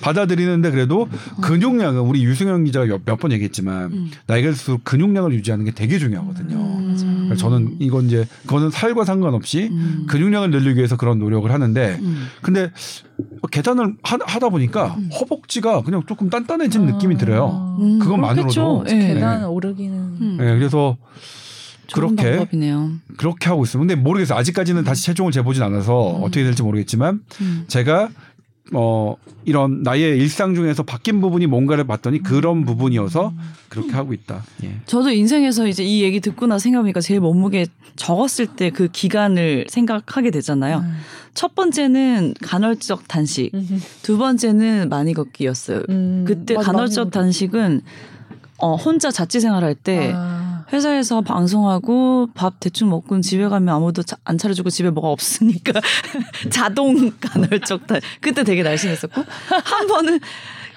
받아들이는데 0.00 0.70
그래도 0.70 1.08
근육량은 1.42 2.00
우리 2.00 2.24
유승현 2.24 2.64
기자가 2.64 2.98
몇 3.04 3.20
번 3.20 3.32
얘기했지만 3.32 3.92
음. 3.92 4.10
나이가 4.26 4.48
들수록 4.50 4.82
근육량을 4.84 5.34
유지하는 5.34 5.64
게 5.66 5.72
되게 5.72 5.98
중요하거든요 5.98 6.56
음. 6.56 7.24
그래서 7.28 7.42
저는 7.42 7.76
이건 7.80 8.06
이제 8.06 8.26
그거는 8.46 8.70
살과 8.70 9.04
상관없이 9.04 9.68
음. 9.70 10.06
근육량을 10.08 10.50
늘리기 10.50 10.76
위해서 10.76 10.96
그런 10.96 11.18
노력을 11.18 11.50
하는데 11.52 11.98
음. 12.00 12.28
근데 12.40 12.70
계단을 13.50 13.96
하, 14.02 14.16
다 14.16 14.48
보니까 14.48 14.96
허벅지가 15.20 15.82
그냥 15.82 16.02
조금 16.06 16.30
단단해진 16.30 16.86
느낌이 16.86 17.18
들어요. 17.18 17.76
음, 17.78 17.98
그것만으로도. 17.98 18.78
그렇겠죠. 18.78 18.84
예. 18.96 19.14
계단 19.14 19.44
오르기는 19.44 19.94
음. 19.98 20.38
예, 20.40 20.44
그래서 20.54 20.96
그렇게 21.92 22.36
방법이네요. 22.36 22.92
그렇게 23.16 23.48
하고 23.48 23.64
있어요. 23.64 23.80
근데 23.80 23.94
모르겠어요. 23.96 24.38
아직까지는 24.38 24.84
다시 24.84 25.04
체중을 25.06 25.32
재보진 25.32 25.62
않아서 25.62 25.98
어떻게 25.98 26.44
될지 26.44 26.62
모르겠지만 26.62 27.20
음. 27.40 27.64
제가 27.68 28.08
어 28.72 29.16
이런 29.44 29.82
나의 29.82 30.18
일상 30.18 30.54
중에서 30.54 30.82
바뀐 30.82 31.20
부분이 31.20 31.46
뭔가를 31.46 31.84
봤더니 31.84 32.22
그런 32.22 32.64
부분이어서 32.64 33.32
그렇게 33.68 33.92
하고 33.92 34.12
있다. 34.12 34.42
예. 34.64 34.76
저도 34.86 35.10
인생에서 35.10 35.66
이제 35.66 35.82
이 35.82 36.02
얘기 36.02 36.20
듣고 36.20 36.46
나 36.46 36.58
생각해보니까 36.58 37.00
제일 37.00 37.20
몸무게 37.20 37.66
적었을 37.96 38.46
때 38.46 38.70
그 38.70 38.88
기간을 38.88 39.66
생각하게 39.68 40.30
되잖아요. 40.30 40.78
음. 40.78 40.96
첫 41.34 41.54
번째는 41.54 42.34
간헐적 42.42 43.08
단식, 43.08 43.52
두 44.02 44.18
번째는 44.18 44.88
많이 44.88 45.14
걷기였어요. 45.14 45.82
음. 45.88 46.24
그때 46.26 46.54
맞아, 46.54 46.72
간헐적 46.72 47.10
단식은 47.10 47.82
어, 48.58 48.76
혼자 48.76 49.10
자취 49.10 49.40
생활할 49.40 49.74
때 49.74 50.12
아. 50.14 50.39
회사에서 50.72 51.20
방송하고 51.20 52.28
밥 52.34 52.60
대충 52.60 52.90
먹고 52.90 53.20
집에 53.20 53.48
가면 53.48 53.74
아무도 53.74 54.02
차- 54.02 54.16
안 54.24 54.38
차려주고 54.38 54.70
집에 54.70 54.90
뭐가 54.90 55.08
없으니까 55.08 55.72
자동 56.50 57.10
간헐적 57.20 57.86
단 57.86 58.00
그때 58.20 58.44
되게 58.44 58.62
날씬했었고 58.62 59.22
한 59.64 59.86
번은 59.86 60.20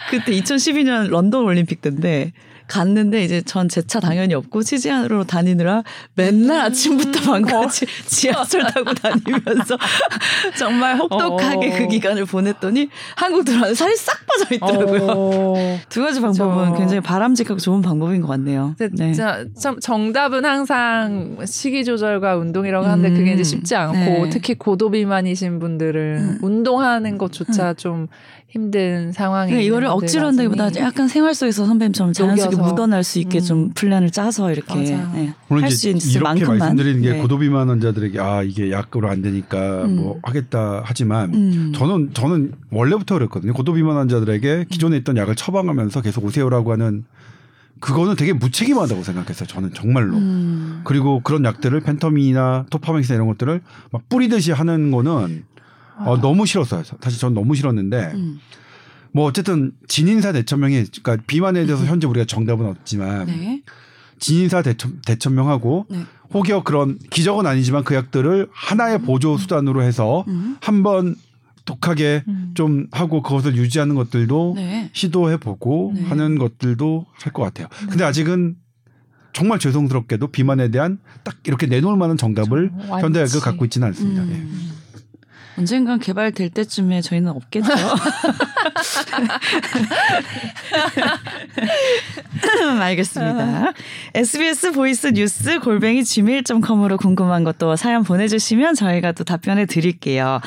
그때 0.09 0.31
2012년 0.33 1.07
런던 1.09 1.43
올림픽 1.43 1.81
때인데 1.81 2.33
갔는데 2.68 3.24
이제 3.24 3.41
전 3.41 3.68
제 3.70 3.82
차 3.82 3.99
당연히 3.99 4.34
없고 4.34 4.64
취재하러 4.64 5.24
다니느라 5.24 5.84
맨날 6.16 6.61
아침부터 6.61 7.22
밤까지 7.32 7.86
지하철 8.07 8.64
타고 8.64 8.93
다니면서 8.93 9.78
정말 10.57 10.97
혹독하게 10.97 11.74
어. 11.74 11.78
그 11.78 11.88
기간을 11.88 12.26
보냈더니 12.26 12.89
한국 13.16 13.45
들어와서 13.45 13.74
살이 13.76 13.95
싹 13.95 14.16
빠져 14.26 14.55
있더라고요. 14.55 15.07
어. 15.09 15.80
두 15.89 16.01
가지 16.03 16.22
방법은 16.22 16.66
그쵸. 16.72 16.78
굉장히 16.78 17.01
바람직하고 17.01 17.59
좋은 17.59 17.82
방법인 17.82 18.22
것 18.22 18.28
같네요. 18.28 18.76
네. 18.80 18.89
진짜 18.95 19.45
참 19.59 19.80
정답은 19.80 20.45
항상 20.45 21.38
식이 21.45 21.84
조절과 21.86 22.38
운동이라고 22.38 22.86
하는데 22.86 23.09
그게 23.11 23.32
이제 23.34 23.41
음. 23.41 23.43
쉽지 23.43 23.76
않고 23.76 23.95
네. 24.26 24.30
특히 24.30 24.53
고도 24.55 24.89
비만이신 24.91 25.59
분들은 25.59 26.18
음. 26.18 26.39
운동하는 26.41 27.18
것조차 27.18 27.74
좀 27.74 28.07
힘든 28.53 29.11
상황이 29.11 29.49
그러니까 29.49 29.67
이거를 29.67 29.87
억지로 29.87 30.27
한다기보다. 30.27 30.75
약간 30.79 31.07
생활 31.07 31.33
속에서 31.33 31.65
선배님처럼 31.65 32.13
자연스럽게. 32.13 32.55
묻어날 32.57 33.03
수 33.03 33.17
있게 33.17 33.39
음. 33.39 33.43
좀 33.43 33.69
플랜을 33.73 34.11
짜서 34.11 34.51
이렇게. 34.51 34.75
네, 34.75 35.33
오늘 35.49 35.63
할수 35.63 35.89
있을 35.89 36.11
이렇게 36.11 36.23
만큼만 36.23 36.57
말씀드리는 36.59 37.01
게 37.01 37.13
네. 37.13 37.17
고도비만 37.19 37.67
환자들에게 37.69 38.19
아 38.19 38.43
이게 38.43 38.71
약으로 38.71 39.09
안 39.09 39.23
되니까 39.23 39.85
음. 39.85 39.95
뭐 39.95 40.19
하겠다 40.21 40.83
하지만 40.85 41.33
음. 41.33 41.71
저는 41.75 42.11
저는 42.13 42.53
원래부터 42.69 43.15
그랬거든요. 43.15 43.53
고도비만 43.53 43.97
환자들에게 43.97 44.67
기존에 44.69 44.97
있던 44.97 45.17
약을 45.17 45.35
처방하면서 45.35 46.01
계속 46.01 46.23
오세요라고 46.23 46.73
하는 46.73 47.05
그거는 47.79 48.15
되게 48.15 48.33
무책임하다고 48.33 49.01
생각했어요. 49.01 49.47
저는 49.47 49.73
정말로. 49.73 50.15
음. 50.17 50.81
그리고 50.83 51.21
그런 51.23 51.43
약들을 51.43 51.79
펜터민이나 51.81 52.67
토파맥이나 52.69 53.15
이런 53.15 53.27
것들을 53.27 53.61
막 53.91 54.07
뿌리듯이 54.09 54.51
하는 54.51 54.91
거는 54.91 55.43
어, 55.97 56.19
너무 56.21 56.45
싫었어요. 56.45 56.83
사실 57.01 57.19
전 57.19 57.33
너무 57.33 57.55
싫었는데 57.55 58.11
음. 58.15 58.39
뭐 59.11 59.25
어쨌든 59.25 59.71
진인사 59.87 60.31
대천명이 60.31 60.85
그러니까 61.03 61.23
비만에 61.27 61.65
대해서 61.65 61.85
현재 61.85 62.07
우리가 62.07 62.25
정답은 62.25 62.65
없지만 62.65 63.27
네. 63.27 63.61
진인사 64.19 64.61
대천, 64.63 64.99
대천명하고 65.05 65.85
네. 65.89 66.03
혹여 66.33 66.63
그런 66.63 66.97
기적은 67.09 67.45
아니지만 67.45 67.83
그 67.83 67.93
약들을 67.93 68.47
하나의 68.51 68.99
보조 69.03 69.37
수단으로 69.37 69.83
해서 69.83 70.25
음. 70.27 70.57
한번 70.61 71.15
독하게 71.65 72.23
음. 72.27 72.51
좀 72.55 72.87
하고 72.91 73.21
그것을 73.21 73.55
유지하는 73.55 73.95
것들도 73.95 74.53
네. 74.55 74.89
시도해 74.93 75.37
보고 75.37 75.93
네. 75.95 76.03
하는 76.03 76.37
것들도 76.37 77.05
할 77.13 77.33
것 77.33 77.43
같아요. 77.43 77.67
근데 77.89 78.03
아직은 78.03 78.55
정말 79.31 79.59
죄송스럽게도 79.59 80.27
비만에 80.27 80.69
대한 80.69 80.99
딱 81.23 81.35
이렇게 81.45 81.65
내놓을 81.67 81.97
만한 81.97 82.17
정답을 82.17 82.71
완치. 82.89 83.03
현대의학을 83.05 83.39
갖고 83.41 83.65
있지는 83.65 83.87
않습니다. 83.89 84.27
예. 84.29 84.43
음. 85.57 85.61
언젠간 85.61 85.99
개발될 85.99 86.49
때쯤에 86.49 87.01
저희는 87.01 87.31
없겠죠. 87.31 87.67
알겠습니다. 92.81 93.73
SBS 94.13 94.71
보이스 94.71 95.07
뉴스 95.07 95.59
골뱅이 95.59 96.03
gmail.com으로 96.03 96.97
궁금한 96.97 97.43
것도 97.43 97.75
사연 97.75 98.03
보내주시면 98.03 98.75
저희가 98.75 99.11
또 99.13 99.23
답변해 99.23 99.65
드릴게요. 99.65 100.41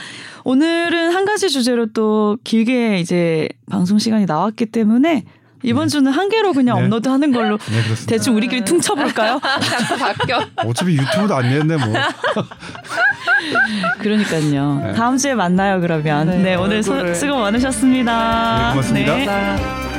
오늘은 0.44 1.12
한 1.12 1.24
가지 1.24 1.48
주제로 1.50 1.86
또 1.86 2.38
길게 2.44 3.00
이제 3.00 3.48
방송 3.68 3.98
시간이 3.98 4.26
나왔기 4.26 4.66
때문에 4.66 5.24
이번 5.62 5.88
주는 5.88 6.10
한 6.12 6.28
개로 6.28 6.52
그냥 6.52 6.78
네. 6.78 6.84
업로드 6.84 7.08
하는 7.08 7.32
걸로 7.32 7.58
네, 7.58 7.82
그렇습니다. 7.82 8.06
대충 8.06 8.36
우리끼리 8.36 8.64
퉁쳐볼까요? 8.64 9.40
자꾸 9.42 9.98
바뀌어. 9.98 10.40
어차피 10.58 10.92
유튜브도 10.96 11.34
안 11.34 11.48
내는데 11.48 11.76
뭐. 11.76 11.94
그러니까요. 13.98 14.80
네. 14.84 14.92
다음 14.92 15.16
주에 15.16 15.34
만나요 15.34 15.80
그러면. 15.80 16.28
네, 16.28 16.36
네, 16.38 16.54
오늘 16.54 16.82
서- 16.82 16.92
얼굴을. 16.92 17.14
수고 17.14 17.38
많으셨습니다. 17.38 18.58
네, 18.58 18.70
고맙습니다. 18.70 19.14
네. 19.16 19.24
나 19.26 19.95